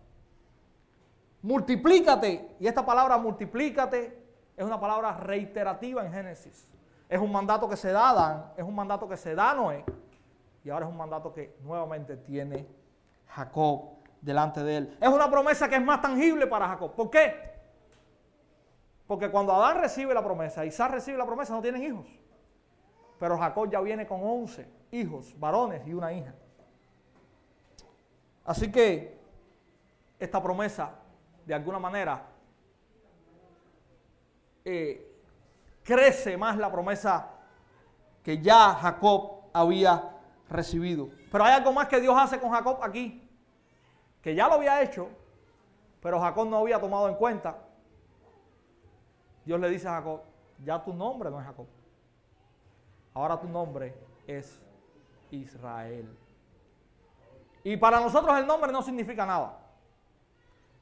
multiplícate. 1.44 2.56
Y 2.60 2.68
esta 2.68 2.84
palabra 2.84 3.18
multiplícate 3.20 4.18
es 4.58 4.66
una 4.66 4.80
palabra 4.80 5.18
reiterativa 5.18 6.04
en 6.04 6.12
Génesis. 6.12 6.68
Es 7.13 7.19
un 7.19 7.32
mandato 7.32 7.69
que 7.69 7.78
se 7.78 7.91
da 7.91 8.08
a 8.08 8.10
Adán, 8.10 8.45
es 8.58 8.63
un 8.63 8.73
mandato 8.73 9.08
que 9.08 9.17
se 9.17 9.36
da 9.36 9.52
a 9.52 9.54
Noé. 9.54 9.86
Y 10.63 10.71
ahora 10.71 10.88
es 10.88 10.91
un 10.91 10.97
mandato 10.97 11.32
que 11.32 11.56
nuevamente 11.62 12.17
tiene 12.17 12.67
Jacob 13.28 13.99
delante 14.19 14.63
de 14.63 14.78
él. 14.78 14.97
Es 14.99 15.10
una 15.10 15.30
promesa 15.30 15.69
que 15.69 15.76
es 15.76 15.84
más 15.84 16.02
tangible 16.02 16.47
para 16.47 16.67
Jacob. 16.69 16.95
¿Por 16.95 17.12
qué? 17.12 17.36
Porque 19.06 19.30
cuando 19.30 19.54
Adán 19.54 19.80
recibe 19.80 20.12
la 20.15 20.23
promesa, 20.23 20.65
Isaac 20.65 20.93
recibe 20.93 21.19
la 21.19 21.28
promesa, 21.28 21.54
no 21.54 21.62
tienen 21.62 21.84
hijos. 21.84 22.08
Pero 23.19 23.38
Jacob 23.38 23.69
ya 23.69 23.80
viene 23.82 24.08
con 24.08 24.19
11 24.19 24.67
hijos, 24.89 25.39
varones 25.39 25.86
y 25.86 25.93
una 25.93 26.12
hija. 26.12 26.34
Así 28.43 28.71
que 28.71 29.19
esta 30.17 30.41
promesa 30.41 30.95
de 31.45 31.54
alguna 31.54 31.78
manera, 31.78 32.26
eh, 34.65 35.12
crece 35.84 36.38
más 36.38 36.58
la 36.58 36.72
promesa 36.72 37.30
que 38.24 38.41
ya 38.41 38.74
Jacob 38.76 39.43
había 39.54 40.12
recibido. 40.50 41.10
Pero 41.32 41.43
hay 41.43 41.54
algo 41.54 41.74
más 41.74 41.88
que 41.88 42.00
Dios 42.00 42.15
hace 42.17 42.39
con 42.39 42.52
Jacob 42.52 42.80
aquí, 42.82 43.30
que 44.22 44.34
ya 44.34 44.48
lo 44.48 44.56
había 44.56 44.82
hecho, 44.82 45.10
pero 46.02 46.19
Jacob 46.19 46.48
no 46.48 46.58
había 46.58 46.80
tomado 46.80 47.10
en 47.10 47.15
cuenta. 47.15 47.58
Dios 49.46 49.60
le 49.60 49.69
dice 49.69 49.88
a 49.88 49.91
Jacob, 49.91 50.22
ya 50.63 50.82
tu 50.82 50.93
nombre 50.93 51.30
no 51.30 51.39
es 51.39 51.46
Jacob, 51.46 51.67
ahora 53.13 53.39
tu 53.39 53.48
nombre 53.48 53.93
es 54.26 54.62
Israel. 55.32 56.17
Y 57.63 57.78
para 57.78 58.00
nosotros 58.00 58.38
el 58.38 58.46
nombre 58.46 58.72
no 58.72 58.82
significa 58.82 59.26
nada. 59.26 59.60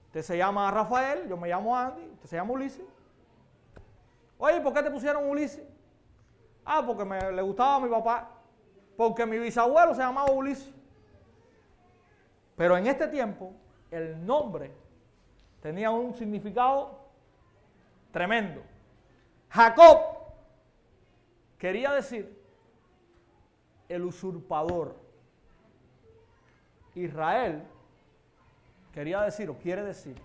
Usted 0.08 0.22
se 0.24 0.38
llama 0.38 0.70
Rafael, 0.70 1.28
yo 1.28 1.38
me 1.38 1.48
llamo 1.48 1.76
Andy, 1.76 2.04
usted 2.14 2.30
se 2.30 2.36
llama 2.36 2.52
Ulises. 2.54 2.86
Oye, 4.44 4.60
¿por 4.60 4.74
qué 4.74 4.82
te 4.82 4.90
pusieron 4.90 5.30
Ulises? 5.30 5.62
Ah, 6.66 6.84
porque 6.84 7.06
me, 7.06 7.32
le 7.32 7.44
gustaba 7.44 7.76
a 7.76 7.80
mi 7.80 7.90
papá. 7.90 8.28
Porque 8.98 9.24
mi 9.24 9.38
bisabuelo 9.38 9.94
se 9.94 10.02
llamaba 10.02 10.32
Ulises. 10.32 10.74
Pero 12.56 12.76
en 12.76 12.88
este 12.88 13.08
tiempo, 13.08 13.54
el 13.92 14.26
nombre 14.26 14.72
tenía 15.62 15.92
un 15.92 16.16
significado 16.16 16.98
tremendo. 18.12 18.64
Jacob 19.52 20.00
quería 21.60 21.92
decir 21.92 22.36
el 23.90 24.04
usurpador. 24.04 24.96
Israel 26.96 27.62
quería 28.92 29.22
decir 29.22 29.52
o 29.52 29.58
quiere 29.60 29.84
decir 29.84 30.16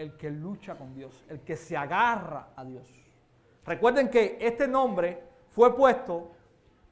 el 0.00 0.16
que 0.16 0.30
lucha 0.30 0.76
con 0.76 0.94
Dios, 0.94 1.24
el 1.28 1.40
que 1.40 1.56
se 1.56 1.76
agarra 1.76 2.48
a 2.56 2.64
Dios. 2.64 2.88
Recuerden 3.66 4.08
que 4.08 4.38
este 4.40 4.66
nombre 4.66 5.22
fue 5.50 5.76
puesto 5.76 6.30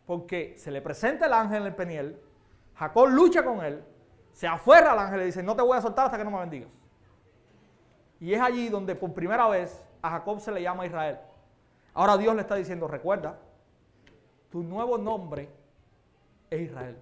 porque 0.04 0.54
se 0.58 0.70
le 0.70 0.82
presenta 0.82 1.26
el 1.26 1.32
ángel 1.32 1.62
en 1.62 1.66
el 1.68 1.74
peniel, 1.74 2.20
Jacob 2.74 3.08
lucha 3.08 3.42
con 3.42 3.64
él, 3.64 3.82
se 4.32 4.46
aferra 4.46 4.92
al 4.92 4.98
ángel 4.98 5.22
y 5.22 5.24
dice, 5.24 5.42
no 5.42 5.56
te 5.56 5.62
voy 5.62 5.76
a 5.76 5.80
soltar 5.80 6.06
hasta 6.06 6.18
que 6.18 6.24
no 6.24 6.30
me 6.30 6.38
bendigas. 6.38 6.68
Y 8.20 8.34
es 8.34 8.40
allí 8.40 8.68
donde 8.68 8.94
por 8.94 9.14
primera 9.14 9.48
vez 9.48 9.84
a 10.02 10.10
Jacob 10.10 10.40
se 10.40 10.52
le 10.52 10.62
llama 10.62 10.86
Israel. 10.86 11.18
Ahora 11.94 12.16
Dios 12.16 12.34
le 12.34 12.42
está 12.42 12.56
diciendo, 12.56 12.86
recuerda, 12.88 13.38
tu 14.50 14.62
nuevo 14.62 14.98
nombre 14.98 15.48
es 16.50 16.60
Israel. 16.60 16.96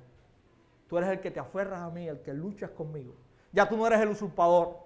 Tú 0.88 0.98
eres 0.98 1.10
el 1.10 1.20
que 1.20 1.32
te 1.32 1.40
aferras 1.40 1.82
a 1.82 1.90
mí, 1.90 2.06
el 2.06 2.20
que 2.22 2.32
luchas 2.32 2.70
conmigo. 2.70 3.14
Ya 3.52 3.68
tú 3.68 3.76
no 3.76 3.86
eres 3.86 4.00
el 4.00 4.08
usurpador. 4.08 4.85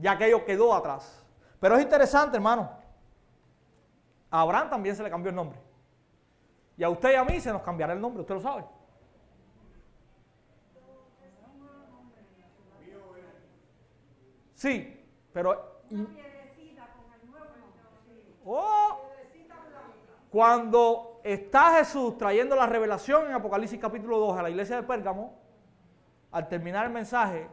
Ya 0.00 0.12
aquello 0.12 0.44
quedó 0.44 0.74
atrás. 0.74 1.24
Pero 1.60 1.76
es 1.76 1.82
interesante, 1.82 2.36
hermano. 2.36 2.70
A 4.30 4.40
Abraham 4.40 4.70
también 4.70 4.96
se 4.96 5.02
le 5.02 5.10
cambió 5.10 5.30
el 5.30 5.36
nombre. 5.36 5.58
Y 6.76 6.82
a 6.82 6.88
usted 6.88 7.12
y 7.12 7.16
a 7.16 7.24
mí 7.24 7.40
se 7.40 7.52
nos 7.52 7.62
cambiará 7.62 7.92
el 7.92 8.00
nombre, 8.00 8.22
usted 8.22 8.34
lo 8.34 8.40
sabe. 8.40 8.64
Sí, 14.54 15.06
pero... 15.32 15.82
Oh, 18.44 19.00
cuando 20.30 21.20
está 21.24 21.78
Jesús 21.78 22.16
trayendo 22.16 22.54
la 22.54 22.66
revelación 22.66 23.26
en 23.26 23.32
Apocalipsis 23.32 23.78
capítulo 23.78 24.18
2 24.18 24.38
a 24.38 24.42
la 24.42 24.50
iglesia 24.50 24.76
de 24.76 24.82
Pérgamo, 24.82 25.38
al 26.30 26.48
terminar 26.48 26.86
el 26.86 26.92
mensaje, 26.92 27.48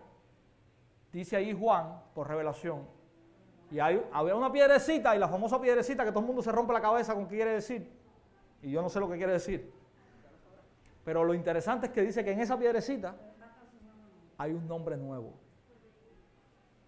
dice 1.18 1.36
ahí 1.36 1.54
Juan, 1.54 2.02
por 2.14 2.28
revelación, 2.28 2.86
y 3.70 3.80
hay, 3.80 4.02
había 4.12 4.36
una 4.36 4.52
piedrecita, 4.52 5.16
y 5.16 5.20
la 5.20 5.28
famosa 5.28 5.60
piedrecita 5.60 6.06
que 6.06 6.12
todo 6.12 6.22
el 6.22 6.26
mundo 6.26 6.42
se 6.42 6.52
rompe 6.52 6.74
la 6.74 6.82
cabeza 6.82 7.14
con 7.14 7.28
qué 7.28 7.36
quiere 7.36 7.52
decir, 7.52 7.92
y 8.62 8.72
yo 8.72 8.82
no 8.82 8.90
sé 8.90 9.00
lo 9.00 9.10
que 9.10 9.18
quiere 9.18 9.34
decir. 9.34 9.74
Pero 11.04 11.24
lo 11.24 11.34
interesante 11.34 11.88
es 11.88 11.92
que 11.94 12.02
dice 12.02 12.24
que 12.24 12.32
en 12.32 12.40
esa 12.42 12.58
piedrecita 12.58 13.16
hay 14.38 14.52
un 14.52 14.68
nombre 14.68 14.98
nuevo. 14.98 15.34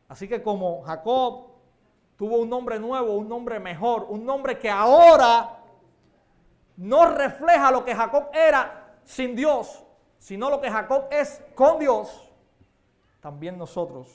Así 0.07 0.27
que 0.27 0.41
como 0.41 0.81
Jacob 0.81 1.47
tuvo 2.17 2.37
un 2.37 2.49
nombre 2.49 2.79
nuevo, 2.79 3.13
un 3.15 3.29
nombre 3.29 3.59
mejor, 3.59 4.05
un 4.09 4.25
nombre 4.25 4.57
que 4.59 4.69
ahora 4.69 5.59
no 6.75 7.05
refleja 7.05 7.71
lo 7.71 7.85
que 7.85 7.95
Jacob 7.95 8.29
era 8.33 8.97
sin 9.03 9.35
Dios, 9.35 9.85
sino 10.17 10.49
lo 10.49 10.59
que 10.59 10.69
Jacob 10.69 11.05
es 11.11 11.41
con 11.55 11.79
Dios, 11.79 12.28
también 13.29 13.59
nosotros 13.59 14.07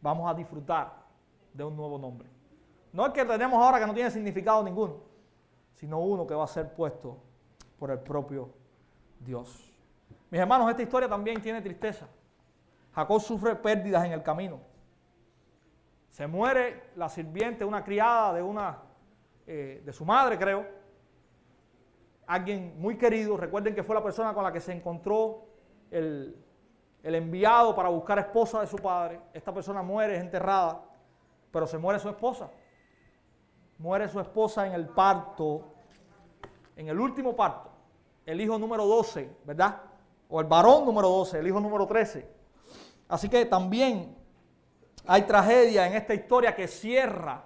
vamos 0.00 0.28
a 0.28 0.34
disfrutar 0.34 0.92
de 1.52 1.62
un 1.62 1.76
nuevo 1.76 1.96
nombre. 2.00 2.28
No 2.92 3.06
el 3.06 3.12
que 3.12 3.24
tenemos 3.24 3.62
ahora 3.62 3.78
que 3.78 3.86
no 3.86 3.94
tiene 3.94 4.10
significado 4.10 4.60
ninguno, 4.64 4.96
sino 5.76 6.00
uno 6.00 6.26
que 6.26 6.34
va 6.34 6.42
a 6.42 6.48
ser 6.48 6.74
puesto 6.74 7.16
por 7.78 7.92
el 7.92 8.00
propio 8.00 8.50
Dios. 9.20 9.72
Mis 10.30 10.40
hermanos, 10.40 10.68
esta 10.68 10.82
historia 10.82 11.08
también 11.08 11.40
tiene 11.40 11.62
tristeza. 11.62 12.08
Jacob 12.90 13.20
sufre 13.20 13.54
pérdidas 13.54 14.04
en 14.04 14.10
el 14.10 14.24
camino. 14.24 14.58
Se 16.08 16.26
muere 16.26 16.90
la 16.96 17.08
sirviente, 17.08 17.64
una 17.64 17.84
criada 17.84 18.34
de 18.34 18.42
una 18.42 18.82
eh, 19.46 19.80
de 19.84 19.92
su 19.92 20.04
madre, 20.04 20.36
creo 20.36 20.66
alguien 22.26 22.74
muy 22.78 22.98
querido, 22.98 23.36
recuerden 23.36 23.76
que 23.76 23.84
fue 23.84 23.94
la 23.94 24.02
persona 24.02 24.34
con 24.34 24.42
la 24.42 24.52
que 24.52 24.60
se 24.60 24.72
encontró 24.72 25.46
el, 25.90 26.36
enviado 27.02 27.74
para 27.74 27.88
buscar 27.88 28.18
esposa 28.18 28.60
de 28.60 28.66
su 28.66 28.76
padre. 28.76 29.20
Esta 29.32 29.52
persona 29.52 29.82
muere, 29.82 30.16
es 30.16 30.20
enterrada, 30.22 30.82
pero 31.50 31.66
se 31.66 31.78
muere 31.78 31.98
su 31.98 32.08
esposa. 32.08 32.50
Muere 33.78 34.08
su 34.08 34.18
esposa 34.20 34.66
en 34.66 34.72
el 34.72 34.88
parto, 34.88 35.72
en 36.76 36.88
el 36.88 36.98
último 36.98 37.34
parto, 37.36 37.70
el 38.26 38.40
hijo 38.40 38.58
número 38.58 38.86
12, 38.86 39.36
¿verdad? 39.44 39.80
O 40.28 40.40
el 40.40 40.46
varón 40.46 40.84
número 40.84 41.08
12, 41.08 41.38
el 41.38 41.46
hijo 41.46 41.60
número 41.60 41.86
13. 41.86 42.28
Así 43.08 43.28
que 43.28 43.44
también 43.46 44.16
hay 45.06 45.22
tragedia 45.22 45.86
en 45.86 45.94
esta 45.94 46.12
historia 46.12 46.54
que 46.54 46.68
cierra 46.68 47.44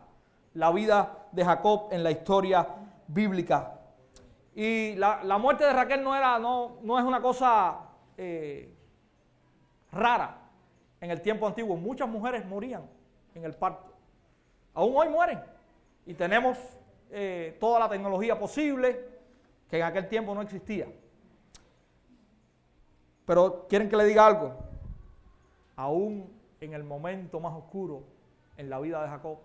la 0.55 0.70
vida 0.72 1.28
de 1.30 1.44
Jacob 1.44 1.88
en 1.90 2.03
la 2.03 2.11
historia 2.11 2.66
bíblica. 3.07 3.78
Y 4.55 4.94
la, 4.96 5.38
muerte 5.38 5.64
de 5.64 5.72
Raquel 5.72 6.03
no, 6.03 6.14
era, 6.14 6.38
no, 6.38 6.78
no 6.82 6.98
es 6.98 7.05
una 7.05 7.22
cosa 7.22 7.78
eh, 8.16 8.74
rara 9.93 10.38
en 11.01 11.11
el 11.11 11.20
tiempo 11.20 11.47
antiguo. 11.47 11.76
Muchas 11.76 12.09
mujeres 12.09 12.45
morían 12.47 12.82
en 13.34 13.45
el 13.45 13.55
parto. 13.55 13.93
Aún 14.74 14.97
hoy 14.97 15.09
mueren. 15.09 15.40
Y 16.07 16.14
tenemos 16.14 16.59
eh, 17.11 17.57
toda 17.61 17.78
la 17.78 17.88
tecnología 17.88 18.38
posible 18.38 19.09
que 19.68 19.76
en 19.76 19.84
aquel 19.84 20.09
tiempo 20.09 20.34
no 20.34 20.43
existía. 20.43 20.86
Pero 23.26 23.66
quieren 23.68 23.88
que 23.88 23.97
le 23.97 24.05
diga 24.05 24.26
algo. 24.26 24.57
Aún 25.76 26.32
en 26.61 26.74
el 26.74 26.84
momento 26.84 27.40
más 27.40 27.55
oscuro 27.55 28.03
en 28.57 28.68
la 28.68 28.80
vida 28.80 29.03
de 29.03 29.09
Jacob, 29.09 29.38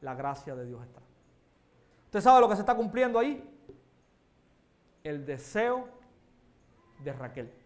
la 0.00 0.14
gracia 0.14 0.54
de 0.54 0.66
Dios 0.66 0.82
está. 0.82 1.00
¿Usted 2.06 2.20
sabe 2.20 2.40
lo 2.40 2.48
que 2.48 2.54
se 2.54 2.60
está 2.60 2.74
cumpliendo 2.74 3.18
ahí? 3.18 3.42
El 5.02 5.26
deseo 5.26 5.88
de 7.00 7.12
Raquel. 7.12 7.63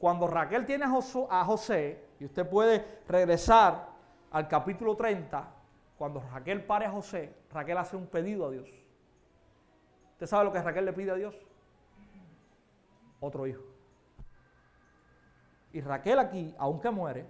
Cuando 0.00 0.26
Raquel 0.26 0.64
tiene 0.64 0.86
a 0.86 1.44
José, 1.44 2.02
y 2.18 2.24
usted 2.24 2.48
puede 2.48 3.02
regresar 3.06 3.86
al 4.30 4.48
capítulo 4.48 4.96
30, 4.96 5.46
cuando 5.98 6.20
Raquel 6.32 6.64
pare 6.64 6.86
a 6.86 6.90
José, 6.90 7.34
Raquel 7.52 7.76
hace 7.76 7.96
un 7.96 8.06
pedido 8.06 8.46
a 8.46 8.50
Dios. 8.50 8.66
¿Usted 10.12 10.26
sabe 10.26 10.46
lo 10.46 10.52
que 10.52 10.62
Raquel 10.62 10.86
le 10.86 10.94
pide 10.94 11.10
a 11.10 11.16
Dios? 11.16 11.36
Otro 13.20 13.46
hijo. 13.46 13.62
Y 15.72 15.82
Raquel 15.82 16.18
aquí, 16.18 16.54
aunque 16.58 16.90
muere, 16.90 17.26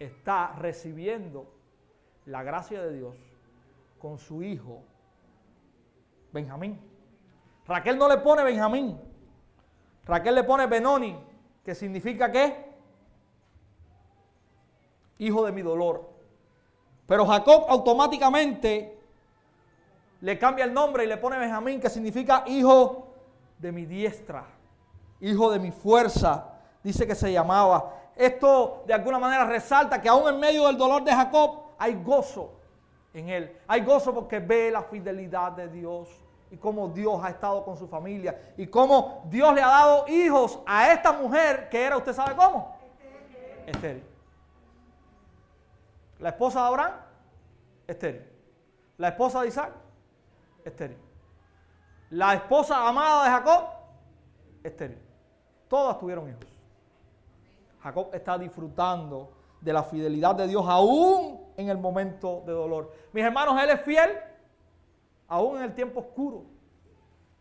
está 0.00 0.54
recibiendo 0.58 1.54
la 2.26 2.42
gracia 2.42 2.82
de 2.82 2.92
Dios 2.92 3.16
con 4.00 4.18
su 4.18 4.42
hijo 4.42 4.82
Benjamín. 6.32 6.80
Raquel 7.66 7.96
no 7.96 8.08
le 8.08 8.18
pone 8.18 8.42
Benjamín. 8.42 9.00
Raquel 10.04 10.34
le 10.34 10.42
pone 10.42 10.66
Benoni, 10.66 11.16
que 11.64 11.74
significa 11.74 12.30
qué? 12.30 12.72
Hijo 15.18 15.44
de 15.44 15.52
mi 15.52 15.62
dolor. 15.62 16.08
Pero 17.06 17.26
Jacob 17.26 17.66
automáticamente 17.68 18.98
le 20.20 20.38
cambia 20.38 20.64
el 20.64 20.72
nombre 20.72 21.04
y 21.04 21.06
le 21.06 21.16
pone 21.16 21.38
Benjamín, 21.38 21.80
que 21.80 21.90
significa 21.90 22.44
hijo 22.46 23.08
de 23.58 23.72
mi 23.72 23.86
diestra, 23.86 24.46
hijo 25.20 25.50
de 25.50 25.58
mi 25.58 25.70
fuerza, 25.70 26.58
dice 26.82 27.06
que 27.06 27.14
se 27.14 27.32
llamaba. 27.32 27.94
Esto 28.16 28.84
de 28.86 28.94
alguna 28.94 29.18
manera 29.18 29.44
resalta 29.44 30.00
que 30.00 30.08
aún 30.08 30.28
en 30.28 30.38
medio 30.38 30.66
del 30.66 30.76
dolor 30.76 31.02
de 31.04 31.12
Jacob 31.12 31.62
hay 31.78 31.94
gozo 32.02 32.52
en 33.14 33.28
él. 33.28 33.56
Hay 33.66 33.82
gozo 33.82 34.14
porque 34.14 34.38
ve 34.38 34.70
la 34.70 34.82
fidelidad 34.82 35.52
de 35.52 35.68
Dios 35.68 36.08
y 36.52 36.58
cómo 36.58 36.86
Dios 36.88 37.18
ha 37.24 37.30
estado 37.30 37.64
con 37.64 37.78
su 37.78 37.88
familia 37.88 38.52
y 38.58 38.66
cómo 38.66 39.22
Dios 39.30 39.54
le 39.54 39.62
ha 39.62 39.68
dado 39.68 40.04
hijos 40.06 40.60
a 40.66 40.92
esta 40.92 41.10
mujer 41.10 41.70
que 41.70 41.82
era, 41.82 41.96
¿usted 41.96 42.12
sabe 42.12 42.36
cómo? 42.36 42.76
Estéril. 43.66 44.04
La 46.18 46.28
esposa 46.28 46.60
de 46.60 46.66
Abraham, 46.66 46.92
estéril. 47.86 48.22
La 48.98 49.08
esposa 49.08 49.40
de 49.40 49.48
Isaac, 49.48 49.72
estéril. 50.62 50.98
La 52.10 52.34
esposa 52.34 52.86
amada 52.86 53.24
de 53.24 53.30
Jacob, 53.30 53.64
estéril. 54.62 54.98
Todas 55.68 55.98
tuvieron 55.98 56.28
hijos. 56.28 56.44
Jacob 57.82 58.10
está 58.12 58.36
disfrutando 58.36 59.32
de 59.58 59.72
la 59.72 59.84
fidelidad 59.84 60.34
de 60.34 60.48
Dios 60.48 60.66
aún 60.68 61.46
en 61.56 61.70
el 61.70 61.78
momento 61.78 62.42
de 62.44 62.52
dolor. 62.52 62.92
Mis 63.10 63.24
hermanos, 63.24 63.58
Él 63.58 63.70
es 63.70 63.80
fiel 63.80 64.31
aún 65.32 65.56
en 65.56 65.62
el 65.62 65.74
tiempo 65.74 66.00
oscuro. 66.00 66.44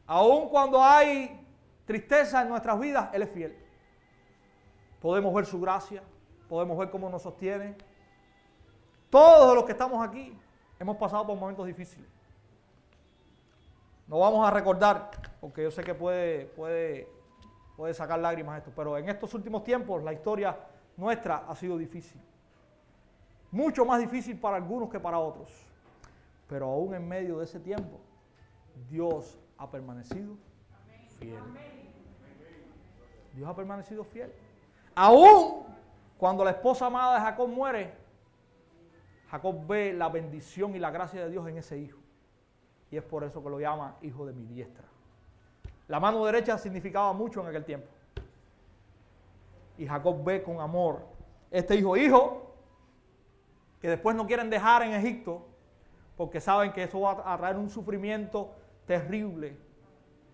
Aún 0.07 0.47
cuando 0.47 0.81
hay 0.81 1.45
tristeza 1.85 2.41
en 2.41 2.47
nuestras 2.47 2.79
vidas, 2.79 3.09
Él 3.11 3.23
es 3.23 3.29
fiel. 3.29 3.57
Podemos 5.01 5.33
ver 5.33 5.45
su 5.45 5.59
gracia, 5.59 6.01
podemos 6.47 6.77
ver 6.77 6.89
cómo 6.89 7.09
nos 7.09 7.23
sostiene. 7.23 7.75
Todos 9.09 9.53
los 9.55 9.65
que 9.65 9.73
estamos 9.73 10.07
aquí 10.07 10.33
hemos 10.79 10.95
pasado 10.95 11.27
por 11.27 11.37
momentos 11.37 11.67
difíciles. 11.67 12.07
No 14.07 14.19
vamos 14.19 14.47
a 14.47 14.51
recordar, 14.51 15.11
porque 15.41 15.63
yo 15.63 15.71
sé 15.71 15.83
que 15.83 15.93
puede, 15.93 16.45
puede 16.45 17.09
puede 17.75 17.93
sacar 17.93 18.19
lágrimas 18.19 18.59
esto, 18.59 18.71
pero 18.75 18.97
en 18.97 19.09
estos 19.09 19.33
últimos 19.33 19.63
tiempos 19.63 20.03
la 20.03 20.13
historia 20.13 20.55
nuestra 20.95 21.45
ha 21.47 21.55
sido 21.55 21.77
difícil. 21.77 22.21
Mucho 23.49 23.83
más 23.85 23.99
difícil 23.99 24.39
para 24.39 24.57
algunos 24.57 24.89
que 24.89 24.99
para 24.99 25.17
otros. 25.17 25.70
Pero 26.51 26.65
aún 26.65 26.93
en 26.93 27.07
medio 27.07 27.37
de 27.37 27.45
ese 27.45 27.61
tiempo, 27.61 28.01
Dios 28.89 29.39
ha 29.57 29.71
permanecido 29.71 30.35
fiel. 31.17 31.39
Dios 33.33 33.49
ha 33.49 33.55
permanecido 33.55 34.03
fiel. 34.03 34.33
Aún 34.93 35.63
cuando 36.17 36.43
la 36.43 36.51
esposa 36.51 36.87
amada 36.87 37.15
de 37.15 37.21
Jacob 37.21 37.47
muere, 37.47 37.93
Jacob 39.29 39.65
ve 39.65 39.93
la 39.93 40.09
bendición 40.09 40.75
y 40.75 40.79
la 40.79 40.91
gracia 40.91 41.23
de 41.23 41.31
Dios 41.31 41.47
en 41.47 41.57
ese 41.57 41.77
hijo. 41.77 41.99
Y 42.91 42.97
es 42.97 43.03
por 43.03 43.23
eso 43.23 43.41
que 43.41 43.49
lo 43.49 43.57
llama 43.57 43.95
hijo 44.01 44.25
de 44.25 44.33
mi 44.33 44.45
diestra. 44.45 44.83
La 45.87 46.01
mano 46.01 46.25
derecha 46.25 46.57
significaba 46.57 47.13
mucho 47.13 47.39
en 47.39 47.47
aquel 47.47 47.63
tiempo. 47.63 47.87
Y 49.77 49.87
Jacob 49.87 50.21
ve 50.21 50.43
con 50.43 50.59
amor 50.59 50.99
este 51.49 51.77
hijo, 51.77 51.95
hijo, 51.95 52.53
que 53.79 53.87
después 53.87 54.17
no 54.17 54.27
quieren 54.27 54.49
dejar 54.49 54.83
en 54.83 54.91
Egipto, 54.91 55.47
porque 56.21 56.39
saben 56.39 56.71
que 56.71 56.83
eso 56.83 57.01
va 57.01 57.23
a 57.25 57.35
traer 57.35 57.57
un 57.57 57.67
sufrimiento 57.67 58.51
terrible 58.85 59.57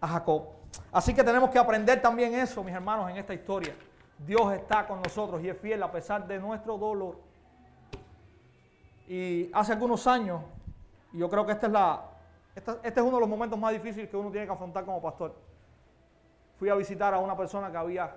a 0.01 0.07
Jacob. 0.09 0.49
Así 0.91 1.13
que 1.13 1.23
tenemos 1.23 1.49
que 1.49 1.57
aprender 1.57 2.01
también 2.01 2.33
eso, 2.33 2.61
mis 2.61 2.75
hermanos, 2.75 3.09
en 3.09 3.15
esta 3.15 3.33
historia. 3.33 3.73
Dios 4.19 4.51
está 4.51 4.85
con 4.85 5.01
nosotros 5.01 5.41
y 5.41 5.47
es 5.47 5.57
fiel 5.57 5.81
a 5.81 5.89
pesar 5.89 6.27
de 6.27 6.39
nuestro 6.39 6.77
dolor. 6.77 7.21
Y 9.07 9.49
hace 9.53 9.71
algunos 9.71 10.05
años, 10.07 10.41
y 11.13 11.19
yo 11.19 11.29
creo 11.29 11.45
que 11.45 11.53
esta 11.53 11.67
es 11.67 11.71
la, 11.71 12.01
este, 12.53 12.71
es 12.83 12.97
uno 12.97 13.15
de 13.15 13.21
los 13.21 13.29
momentos 13.29 13.57
más 13.57 13.71
difíciles 13.71 14.09
que 14.09 14.17
uno 14.17 14.29
tiene 14.29 14.45
que 14.45 14.51
afrontar 14.51 14.83
como 14.83 15.01
pastor 15.01 15.33
fui 16.57 16.67
a 16.67 16.75
visitar 16.75 17.13
a 17.13 17.19
una 17.19 17.38
persona 17.38 17.71
que 17.71 17.77
había 17.77 18.13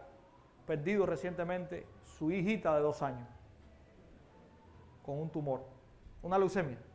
perdido 0.66 1.06
recientemente 1.06 1.86
su 2.18 2.32
hijita 2.32 2.74
de 2.74 2.80
dos 2.80 3.00
años 3.00 3.28
con 5.06 5.20
un 5.20 5.30
tumor, 5.30 5.62
una 6.20 6.36
leucemia. 6.36 6.89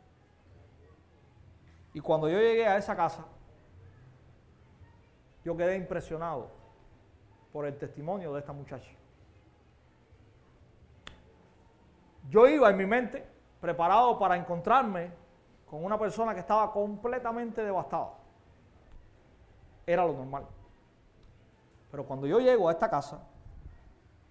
Y 1.96 2.00
cuando 2.02 2.28
yo 2.28 2.38
llegué 2.38 2.66
a 2.66 2.76
esa 2.76 2.94
casa, 2.94 3.24
yo 5.42 5.56
quedé 5.56 5.76
impresionado 5.76 6.50
por 7.54 7.64
el 7.64 7.78
testimonio 7.78 8.34
de 8.34 8.40
esta 8.40 8.52
muchacha. 8.52 8.90
Yo 12.28 12.46
iba 12.48 12.68
en 12.68 12.76
mi 12.76 12.84
mente 12.84 13.26
preparado 13.62 14.18
para 14.18 14.36
encontrarme 14.36 15.10
con 15.64 15.82
una 15.82 15.98
persona 15.98 16.34
que 16.34 16.40
estaba 16.40 16.70
completamente 16.70 17.64
devastada. 17.64 18.10
Era 19.86 20.04
lo 20.04 20.12
normal. 20.12 20.44
Pero 21.90 22.04
cuando 22.04 22.26
yo 22.26 22.40
llego 22.40 22.68
a 22.68 22.72
esta 22.72 22.90
casa, 22.90 23.26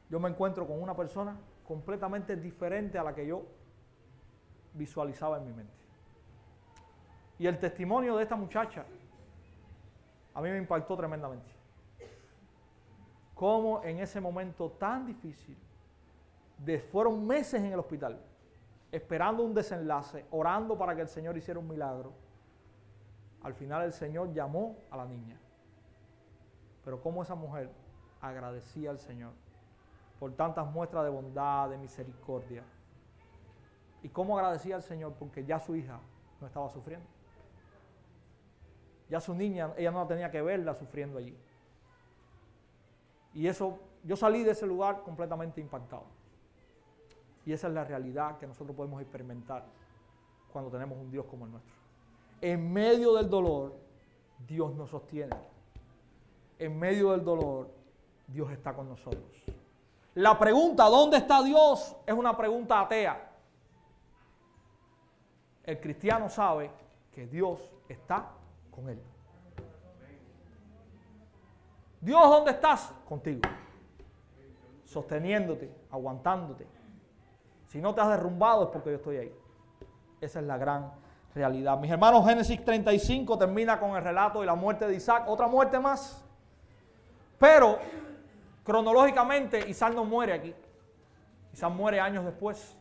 yo 0.08 0.20
me 0.20 0.30
encuentro 0.30 0.68
con 0.68 0.80
una 0.80 0.96
persona 0.96 1.36
completamente 1.68 2.36
diferente 2.36 3.00
a 3.00 3.04
la 3.04 3.16
que 3.16 3.26
yo 3.26 3.42
visualizaba 4.76 5.40
en 5.40 5.48
mi 5.48 5.54
mente. 5.54 5.85
Y 7.38 7.48
el 7.48 7.60
testimonio 7.60 8.16
de 8.16 8.24
esta 8.24 8.36
muchacha 8.36 8.86
a 10.34 10.42
mí 10.42 10.50
me 10.50 10.58
impactó 10.58 10.96
tremendamente. 10.96 11.52
Cómo 13.34 13.84
en 13.84 14.00
ese 14.00 14.22
momento 14.22 14.72
tan 14.72 15.06
difícil, 15.06 15.58
fueron 16.92 17.26
meses 17.26 17.62
en 17.62 17.74
el 17.74 17.80
hospital, 17.80 18.20
esperando 18.92 19.44
un 19.44 19.54
desenlace, 19.54 20.26
orando 20.32 20.78
para 20.78 20.96
que 20.96 21.02
el 21.02 21.10
Señor 21.10 21.38
hiciera 21.38 21.60
un 21.60 21.68
milagro, 21.68 22.14
al 23.44 23.54
final 23.54 23.84
el 23.84 23.94
Señor 23.94 24.34
llamó 24.34 24.78
a 24.90 24.98
la 24.98 25.06
niña 25.06 25.38
pero 26.86 27.02
cómo 27.02 27.24
esa 27.24 27.34
mujer 27.34 27.72
agradecía 28.22 28.92
al 28.92 29.00
Señor 29.00 29.34
por 30.20 30.32
tantas 30.34 30.72
muestras 30.72 31.04
de 31.04 31.10
bondad, 31.10 31.70
de 31.70 31.78
misericordia. 31.78 32.64
Y 34.04 34.10
cómo 34.10 34.38
agradecía 34.38 34.76
al 34.76 34.84
Señor 34.84 35.14
porque 35.20 35.44
ya 35.44 35.60
su 35.60 35.76
hija 35.76 36.00
no 36.40 36.48
estaba 36.48 36.70
sufriendo. 36.70 37.08
Ya 39.10 39.20
su 39.20 39.34
niña, 39.34 39.74
ella 39.78 39.92
no 39.92 40.06
tenía 40.08 40.32
que 40.32 40.42
verla 40.42 40.74
sufriendo 40.74 41.20
allí. 41.20 41.38
Y 43.34 43.48
eso, 43.48 43.80
yo 44.04 44.16
salí 44.16 44.44
de 44.44 44.52
ese 44.52 44.66
lugar 44.66 45.04
completamente 45.04 45.62
impactado. 45.62 46.06
Y 47.46 47.54
esa 47.54 47.68
es 47.68 47.74
la 47.74 47.84
realidad 47.84 48.38
que 48.38 48.48
nosotros 48.48 48.76
podemos 48.76 49.02
experimentar 49.02 49.66
cuando 50.52 50.72
tenemos 50.72 50.98
un 50.98 51.12
Dios 51.12 51.26
como 51.26 51.46
el 51.46 51.52
nuestro. 51.52 51.76
En 52.42 52.72
medio 52.72 53.14
del 53.14 53.30
dolor, 53.30 53.76
Dios 54.48 54.74
nos 54.76 54.90
sostiene 54.90 55.36
en 56.60 56.78
medio 56.78 57.12
del 57.12 57.24
dolor, 57.24 57.70
Dios 58.28 58.52
está 58.52 58.74
con 58.74 58.90
nosotros. 58.90 59.24
La 60.16 60.38
pregunta, 60.40 60.86
¿dónde 60.86 61.18
está 61.18 61.44
Dios? 61.44 61.96
Es 62.06 62.14
una 62.14 62.36
pregunta 62.36 62.80
atea. 62.80 63.32
El 65.64 65.80
cristiano 65.80 66.30
sabe 66.30 66.72
que 67.12 67.28
Dios 67.28 67.60
está 67.90 68.32
con 68.76 68.90
él. 68.90 69.02
Dios, 72.02 72.22
¿dónde 72.22 72.52
estás? 72.52 72.94
Contigo. 73.08 73.42
sosteniéndote, 74.84 75.74
aguantándote. 75.92 76.68
Si 77.68 77.82
no 77.82 77.94
te 77.96 78.02
has 78.02 78.10
derrumbado 78.10 78.66
es 78.66 78.70
porque 78.70 78.92
yo 78.92 78.96
estoy 78.98 79.18
ahí. 79.18 79.36
Esa 80.22 80.40
es 80.40 80.46
la 80.46 80.58
gran 80.58 80.92
realidad. 81.34 81.78
Mis 81.80 81.92
hermanos, 81.92 82.26
Génesis 82.26 82.64
35 82.64 83.38
termina 83.38 83.80
con 83.80 83.96
el 83.96 84.04
relato 84.04 84.40
de 84.40 84.46
la 84.46 84.56
muerte 84.56 84.88
de 84.88 84.96
Isaac. 84.96 85.26
Otra 85.28 85.48
muerte 85.48 85.80
más. 85.80 86.24
Pero 87.38 87.80
cronológicamente 88.64 89.68
Isaac 89.68 89.94
no 89.94 90.06
muere 90.06 90.34
aquí. 90.34 90.56
Isaac 91.54 91.74
muere 91.74 92.00
años 92.00 92.24
después. 92.24 92.78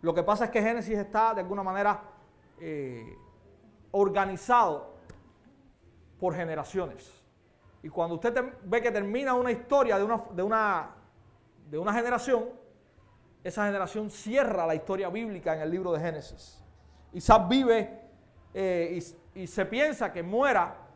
Lo 0.00 0.14
que 0.14 0.22
pasa 0.22 0.46
es 0.46 0.50
que 0.50 0.62
Génesis 0.62 0.96
está 0.96 1.34
de 1.34 1.40
alguna 1.40 1.62
manera 1.62 2.00
eh, 2.60 3.16
organizado 3.90 4.97
por 6.18 6.34
generaciones. 6.34 7.22
Y 7.82 7.88
cuando 7.88 8.16
usted 8.16 8.34
ve 8.64 8.82
que 8.82 8.90
termina 8.90 9.34
una 9.34 9.52
historia 9.52 9.98
de 9.98 10.04
una, 10.04 10.22
de, 10.32 10.42
una, 10.42 10.90
de 11.70 11.78
una 11.78 11.92
generación, 11.92 12.46
esa 13.44 13.66
generación 13.66 14.10
cierra 14.10 14.66
la 14.66 14.74
historia 14.74 15.08
bíblica 15.08 15.54
en 15.54 15.60
el 15.60 15.70
libro 15.70 15.92
de 15.92 16.00
Génesis. 16.00 16.62
Isaac 17.12 17.48
vive 17.48 18.00
eh, 18.52 19.00
y, 19.34 19.42
y 19.42 19.46
se 19.46 19.64
piensa 19.64 20.12
que 20.12 20.22
muera 20.22 20.88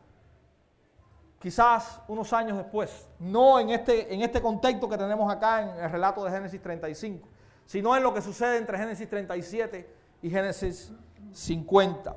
quizás 1.39 2.01
unos 2.07 2.31
años 2.31 2.57
después, 2.57 3.09
no 3.19 3.59
en 3.59 3.69
este, 3.69 4.13
en 4.13 4.21
este 4.21 4.41
contexto 4.41 4.87
que 4.87 4.97
tenemos 4.97 5.29
acá 5.31 5.61
en 5.61 5.83
el 5.83 5.91
relato 5.91 6.23
de 6.23 6.31
Génesis 6.31 6.61
35, 6.61 7.27
sino 7.65 7.95
en 7.97 8.03
lo 8.03 8.13
que 8.13 8.21
sucede 8.21 8.57
entre 8.57 8.77
Génesis 8.77 9.09
37 9.09 9.89
y 10.21 10.29
Génesis 10.29 10.93
50. 11.33 12.15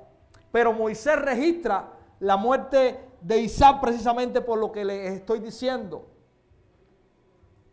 Pero 0.53 0.73
Moisés 0.73 1.21
registra 1.21 1.96
la 2.21 2.37
muerte 2.37 3.01
de 3.21 3.39
Isaac 3.39 3.81
precisamente 3.81 4.41
por 4.41 4.59
lo 4.59 4.73
que 4.73 4.85
les 4.85 5.12
estoy 5.12 5.41
diciendo. 5.41 6.07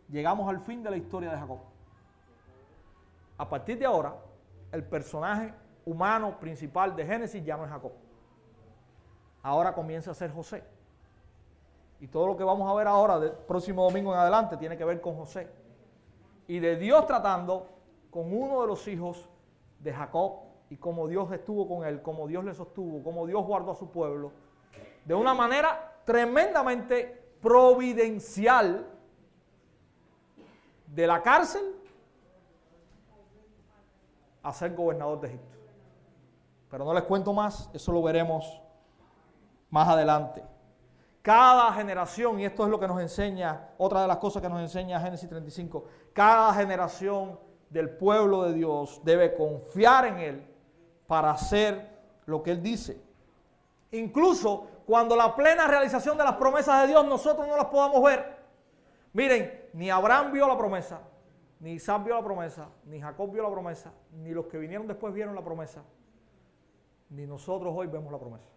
Llegamos 0.08 0.48
al 0.48 0.60
fin 0.60 0.82
de 0.82 0.90
la 0.90 0.96
historia 0.96 1.30
de 1.30 1.36
Jacob. 1.38 1.58
A 3.38 3.48
partir 3.48 3.78
de 3.78 3.86
ahora, 3.86 4.16
el 4.70 4.84
personaje 4.84 5.54
humano 5.84 6.38
principal 6.38 6.94
de 6.94 7.04
Génesis 7.04 7.44
ya 7.44 7.56
no 7.56 7.64
es 7.64 7.70
Jacob. 7.70 7.92
Ahora 9.42 9.74
comienza 9.74 10.10
a 10.10 10.14
ser 10.14 10.32
José. 10.32 10.62
Y 12.00 12.08
todo 12.08 12.26
lo 12.26 12.36
que 12.36 12.44
vamos 12.44 12.70
a 12.70 12.74
ver 12.74 12.86
ahora, 12.86 13.18
del 13.18 13.32
próximo 13.32 13.84
domingo 13.84 14.12
en 14.12 14.20
adelante, 14.20 14.56
tiene 14.56 14.76
que 14.76 14.84
ver 14.84 15.00
con 15.00 15.16
José. 15.16 15.48
Y 16.46 16.58
de 16.58 16.76
Dios 16.76 17.06
tratando 17.06 17.66
con 18.10 18.32
uno 18.36 18.60
de 18.60 18.66
los 18.66 18.86
hijos 18.88 19.28
de 19.80 19.92
Jacob 19.92 20.43
y 20.70 20.76
cómo 20.76 21.06
Dios 21.08 21.30
estuvo 21.32 21.68
con 21.68 21.86
él, 21.86 22.02
cómo 22.02 22.26
Dios 22.26 22.44
le 22.44 22.54
sostuvo, 22.54 23.02
cómo 23.02 23.26
Dios 23.26 23.44
guardó 23.44 23.72
a 23.72 23.76
su 23.76 23.90
pueblo, 23.90 24.32
de 25.04 25.14
una 25.14 25.34
manera 25.34 26.00
tremendamente 26.04 27.22
providencial 27.40 28.86
de 30.86 31.06
la 31.06 31.22
cárcel 31.22 31.62
a 34.42 34.52
ser 34.52 34.74
gobernador 34.74 35.20
de 35.20 35.28
Egipto. 35.28 35.58
Pero 36.70 36.84
no 36.84 36.94
les 36.94 37.04
cuento 37.04 37.32
más, 37.32 37.70
eso 37.72 37.92
lo 37.92 38.02
veremos 38.02 38.60
más 39.70 39.88
adelante. 39.88 40.44
Cada 41.22 41.72
generación, 41.72 42.38
y 42.38 42.44
esto 42.44 42.64
es 42.64 42.70
lo 42.70 42.78
que 42.78 42.86
nos 42.86 43.00
enseña, 43.00 43.70
otra 43.78 44.02
de 44.02 44.08
las 44.08 44.18
cosas 44.18 44.42
que 44.42 44.48
nos 44.48 44.60
enseña 44.60 45.00
Génesis 45.00 45.28
35, 45.28 45.84
cada 46.12 46.52
generación 46.52 47.38
del 47.70 47.90
pueblo 47.90 48.42
de 48.42 48.52
Dios 48.52 49.00
debe 49.04 49.34
confiar 49.34 50.06
en 50.06 50.18
Él 50.18 50.53
para 51.06 51.30
hacer 51.30 51.88
lo 52.26 52.42
que 52.42 52.52
Él 52.52 52.62
dice. 52.62 53.00
Incluso 53.90 54.68
cuando 54.86 55.16
la 55.16 55.34
plena 55.34 55.66
realización 55.66 56.18
de 56.18 56.24
las 56.24 56.34
promesas 56.34 56.82
de 56.82 56.88
Dios 56.88 57.06
nosotros 57.06 57.46
no 57.46 57.56
las 57.56 57.66
podamos 57.66 58.02
ver. 58.02 58.36
Miren, 59.12 59.68
ni 59.72 59.90
Abraham 59.90 60.32
vio 60.32 60.48
la 60.48 60.58
promesa, 60.58 61.00
ni 61.60 61.72
Isaac 61.72 62.04
vio 62.04 62.16
la 62.16 62.24
promesa, 62.24 62.68
ni 62.84 63.00
Jacob 63.00 63.30
vio 63.30 63.42
la 63.42 63.50
promesa, 63.50 63.92
ni 64.12 64.30
los 64.30 64.46
que 64.46 64.58
vinieron 64.58 64.86
después 64.86 65.14
vieron 65.14 65.34
la 65.34 65.44
promesa, 65.44 65.82
ni 67.10 67.26
nosotros 67.26 67.72
hoy 67.76 67.86
vemos 67.86 68.10
la 68.10 68.18
promesa. 68.18 68.48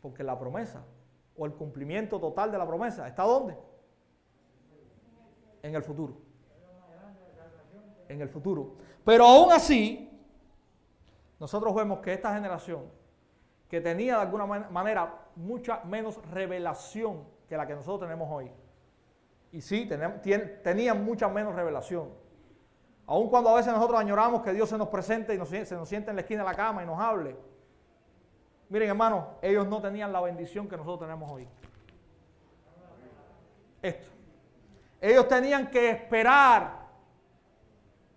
Porque 0.00 0.22
la 0.22 0.38
promesa 0.38 0.82
o 1.36 1.46
el 1.46 1.52
cumplimiento 1.52 2.18
total 2.20 2.50
de 2.50 2.58
la 2.58 2.66
promesa 2.66 3.06
está 3.06 3.24
dónde? 3.24 3.56
En 5.62 5.74
el 5.74 5.82
futuro. 5.82 6.23
En 8.08 8.20
el 8.20 8.28
futuro. 8.28 8.76
Pero 9.04 9.24
aún 9.24 9.52
así, 9.52 10.10
nosotros 11.38 11.74
vemos 11.74 12.00
que 12.00 12.12
esta 12.12 12.34
generación, 12.34 12.84
que 13.68 13.80
tenía 13.80 14.16
de 14.16 14.22
alguna 14.22 14.46
manera 14.46 15.28
mucha 15.36 15.82
menos 15.84 16.20
revelación 16.30 17.24
que 17.48 17.56
la 17.56 17.66
que 17.66 17.74
nosotros 17.74 18.08
tenemos 18.08 18.28
hoy, 18.30 18.50
y 19.52 19.60
sí, 19.60 19.88
tenían 20.62 21.04
mucha 21.04 21.28
menos 21.28 21.54
revelación. 21.54 22.10
Aun 23.06 23.28
cuando 23.28 23.50
a 23.50 23.54
veces 23.54 23.72
nosotros 23.72 24.00
añoramos 24.00 24.42
que 24.42 24.52
Dios 24.52 24.68
se 24.68 24.78
nos 24.78 24.88
presente 24.88 25.34
y 25.34 25.46
se 25.64 25.74
nos 25.74 25.88
siente 25.88 26.10
en 26.10 26.16
la 26.16 26.22
esquina 26.22 26.42
de 26.42 26.48
la 26.48 26.54
cama 26.54 26.82
y 26.82 26.86
nos 26.86 26.98
hable. 26.98 27.36
Miren, 28.68 28.88
hermanos, 28.88 29.26
ellos 29.42 29.68
no 29.68 29.80
tenían 29.80 30.12
la 30.12 30.20
bendición 30.20 30.66
que 30.66 30.76
nosotros 30.76 31.00
tenemos 31.00 31.30
hoy. 31.30 31.46
Esto. 33.82 34.08
Ellos 35.00 35.28
tenían 35.28 35.70
que 35.70 35.90
esperar 35.90 36.83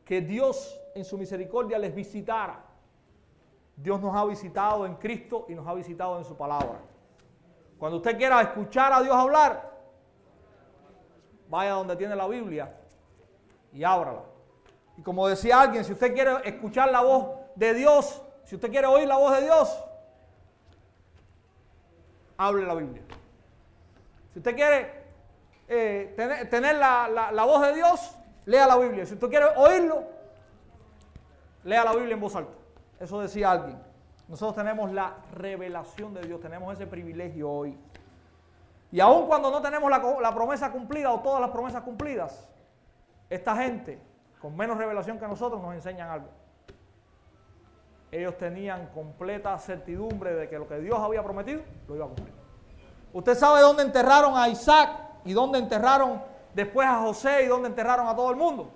que 0.08 0.22
Dios 0.22 0.80
en 0.95 1.03
su 1.03 1.18
misericordia 1.18 1.78
les 1.78 1.93
visitara. 1.93 2.64
Dios 3.76 4.01
nos 4.01 4.16
ha 4.16 4.24
visitado 4.26 4.86
en 4.86 4.95
Cristo 4.95 5.45
y 5.49 5.53
nos 5.53 5.68
ha 5.68 5.74
visitado 5.74 6.18
en 6.18 6.24
su 6.24 6.36
palabra. 6.36 6.80
Cuando 7.78 7.97
usted 7.97 8.18
quiera 8.18 8.41
escuchar 8.41 8.93
a 8.93 9.01
Dios 9.01 9.14
hablar, 9.14 9.70
vaya 11.49 11.74
donde 11.74 11.95
tiene 11.97 12.16
la 12.16 12.28
Biblia 12.28 12.74
y 13.74 13.84
ábrala. 13.84 14.24
Y 14.97 15.01
como 15.03 15.28
decía 15.28 15.62
alguien, 15.62 15.84
si 15.84 15.91
usted 15.91 16.14
quiere 16.14 16.38
escuchar 16.45 16.89
la 16.89 17.01
voz 17.01 17.28
de 17.55 17.74
Dios, 17.74 18.24
si 18.45 18.55
usted 18.55 18.72
quiere 18.72 18.88
oír 18.88 19.08
la 19.08 19.18
voz 19.18 19.36
de 19.36 19.43
Dios, 19.43 19.84
hable 22.38 22.66
la 22.66 22.74
Biblia. 22.74 23.03
Si 24.32 24.39
usted 24.39 24.55
quiere 24.55 24.91
eh, 25.68 26.47
tener, 26.49 26.78
la, 26.78 27.30
la 27.32 27.43
voz 27.43 27.62
de 27.62 27.76
Dios, 27.76 28.16
lea 28.48 28.66
la 28.66 28.78
Biblia. 28.78 29.06
Si 29.06 29.14
usted 29.14 29.30
quiere 29.30 29.45
oírlo, 29.56 30.04
lea 31.64 31.84
la 31.84 31.93
Biblia 31.93 32.14
en 32.14 32.20
voz 32.20 32.36
alta. 32.36 32.54
Eso 33.00 33.20
decía 33.20 33.52
alguien. 33.52 33.78
Nosotros 34.28 34.56
tenemos 34.56 34.91
la 34.91 35.18
revelación 35.34 36.14
de 36.14 36.22
Dios, 36.22 36.39
tenemos 36.41 36.74
ese 36.74 36.88
privilegio 36.88 37.50
hoy. 37.50 37.78
Y 38.91 39.00
aun 39.02 39.28
cuando 39.28 39.52
no 39.52 39.62
tenemos 39.62 39.91
la, 39.91 40.34
promesa 40.34 40.72
cumplida 40.72 41.12
o 41.12 41.20
todas 41.20 41.41
las 41.41 41.52
promesas 41.52 41.84
cumplidas, 41.84 42.50
esta 43.30 43.56
gente 43.58 44.02
con 44.41 44.56
menos 44.56 44.78
revelación 44.78 45.20
que 45.20 45.28
nosotros 45.28 45.62
nos 45.62 45.74
enseñan 45.74 46.10
algo. 46.10 46.30
Ellos 48.12 48.38
tenían 48.38 48.88
completa 48.88 49.58
certidumbre 49.60 50.34
de 50.34 50.48
que 50.48 50.58
lo 50.58 50.68
que 50.68 50.80
Dios 50.80 50.98
había 50.98 51.22
prometido 51.22 51.62
lo 51.89 51.95
iba 51.95 52.06
a 52.06 52.08
cumplir. 52.08 52.34
Usted 53.12 53.36
sabe 53.36 53.60
dónde 53.60 53.84
enterraron 53.84 54.38
a 54.38 54.48
Isaac 54.48 54.89
y 55.26 55.34
dónde 55.34 55.60
enterraron 55.60 56.22
después 56.58 56.88
a 56.88 56.97
José 57.01 57.43
y 57.43 57.45
dónde 57.45 57.70
enterraron 57.70 58.08
a 58.08 58.16
todo 58.16 58.32
el 58.32 58.36
mundo. 58.36 58.72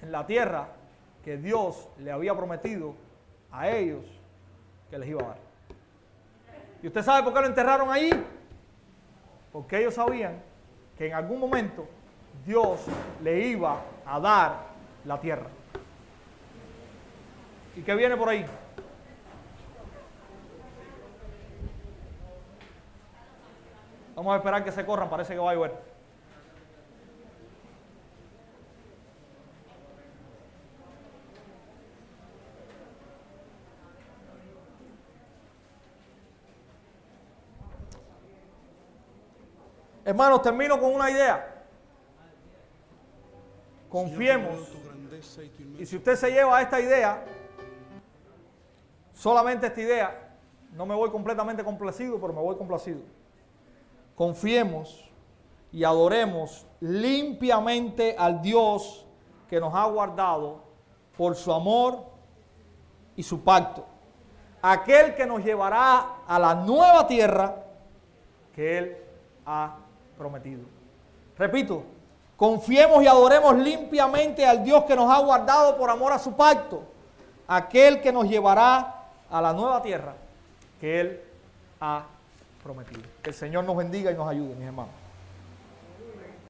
En 0.00 0.12
la 0.12 0.24
tierra 0.24 0.68
que 1.24 1.36
Dios 1.36 1.88
le 1.98 2.12
había 2.12 2.32
prometido 2.36 2.94
a 3.50 3.68
ellos 3.68 4.04
que 4.88 4.96
les 4.96 5.08
iba 5.08 5.20
a 5.20 5.26
dar. 5.30 5.38
¿Y 6.80 6.86
usted 6.86 7.02
sabe 7.02 7.24
por 7.24 7.34
qué 7.34 7.40
lo 7.40 7.46
enterraron 7.48 7.90
ahí? 7.90 8.08
Porque 9.52 9.80
ellos 9.80 9.94
sabían 9.94 10.40
que 10.96 11.08
en 11.08 11.14
algún 11.14 11.40
momento 11.40 11.88
Dios 12.46 12.78
le 13.20 13.48
iba 13.48 13.82
a 14.06 14.20
dar 14.20 14.58
la 15.04 15.20
tierra. 15.20 15.48
¿Y 17.74 17.82
qué 17.82 17.96
viene 17.96 18.16
por 18.16 18.28
ahí? 18.28 18.46
Vamos 24.18 24.34
a 24.34 24.38
esperar 24.38 24.64
que 24.64 24.72
se 24.72 24.84
corran, 24.84 25.08
parece 25.08 25.32
que 25.32 25.38
va 25.38 25.52
a 25.52 25.54
llover. 25.54 25.76
Hermanos, 40.04 40.42
termino 40.42 40.80
con 40.80 40.92
una 40.92 41.08
idea. 41.12 41.64
Confiemos. 43.88 44.68
Y 45.78 45.86
si 45.86 45.94
usted 45.94 46.16
se 46.16 46.32
lleva 46.32 46.60
esta 46.60 46.80
idea, 46.80 47.24
solamente 49.12 49.68
esta 49.68 49.80
idea, 49.80 50.34
no 50.72 50.86
me 50.86 50.96
voy 50.96 51.08
completamente 51.08 51.62
complacido, 51.62 52.20
pero 52.20 52.32
me 52.32 52.40
voy 52.40 52.56
complacido 52.56 52.98
confiemos 54.18 55.08
y 55.70 55.84
adoremos 55.84 56.66
limpiamente 56.80 58.16
al 58.18 58.42
Dios 58.42 59.06
que 59.48 59.60
nos 59.60 59.72
ha 59.72 59.84
guardado 59.84 60.60
por 61.16 61.36
su 61.36 61.52
amor 61.52 62.00
y 63.14 63.22
su 63.22 63.44
pacto. 63.44 63.86
Aquel 64.60 65.14
que 65.14 65.24
nos 65.24 65.44
llevará 65.44 66.16
a 66.26 66.36
la 66.36 66.56
nueva 66.56 67.06
tierra 67.06 67.62
que 68.56 68.78
Él 68.78 68.96
ha 69.46 69.76
prometido. 70.16 70.62
Repito, 71.38 71.84
confiemos 72.36 73.04
y 73.04 73.06
adoremos 73.06 73.56
limpiamente 73.56 74.44
al 74.44 74.64
Dios 74.64 74.82
que 74.82 74.96
nos 74.96 75.08
ha 75.08 75.20
guardado 75.20 75.78
por 75.78 75.90
amor 75.90 76.12
a 76.12 76.18
su 76.18 76.32
pacto. 76.32 76.82
Aquel 77.46 78.00
que 78.00 78.10
nos 78.10 78.28
llevará 78.28 78.96
a 79.30 79.40
la 79.40 79.52
nueva 79.52 79.80
tierra 79.80 80.14
que 80.80 81.00
Él 81.00 81.22
ha 81.80 82.02
prometido 82.02 82.17
prometido. 82.68 83.00
Que 83.22 83.30
el 83.30 83.34
Señor 83.34 83.64
nos 83.64 83.76
bendiga 83.76 84.10
y 84.10 84.14
nos 84.14 84.28
ayude, 84.28 84.54
mis 84.54 84.66
hermanos. 84.66 85.07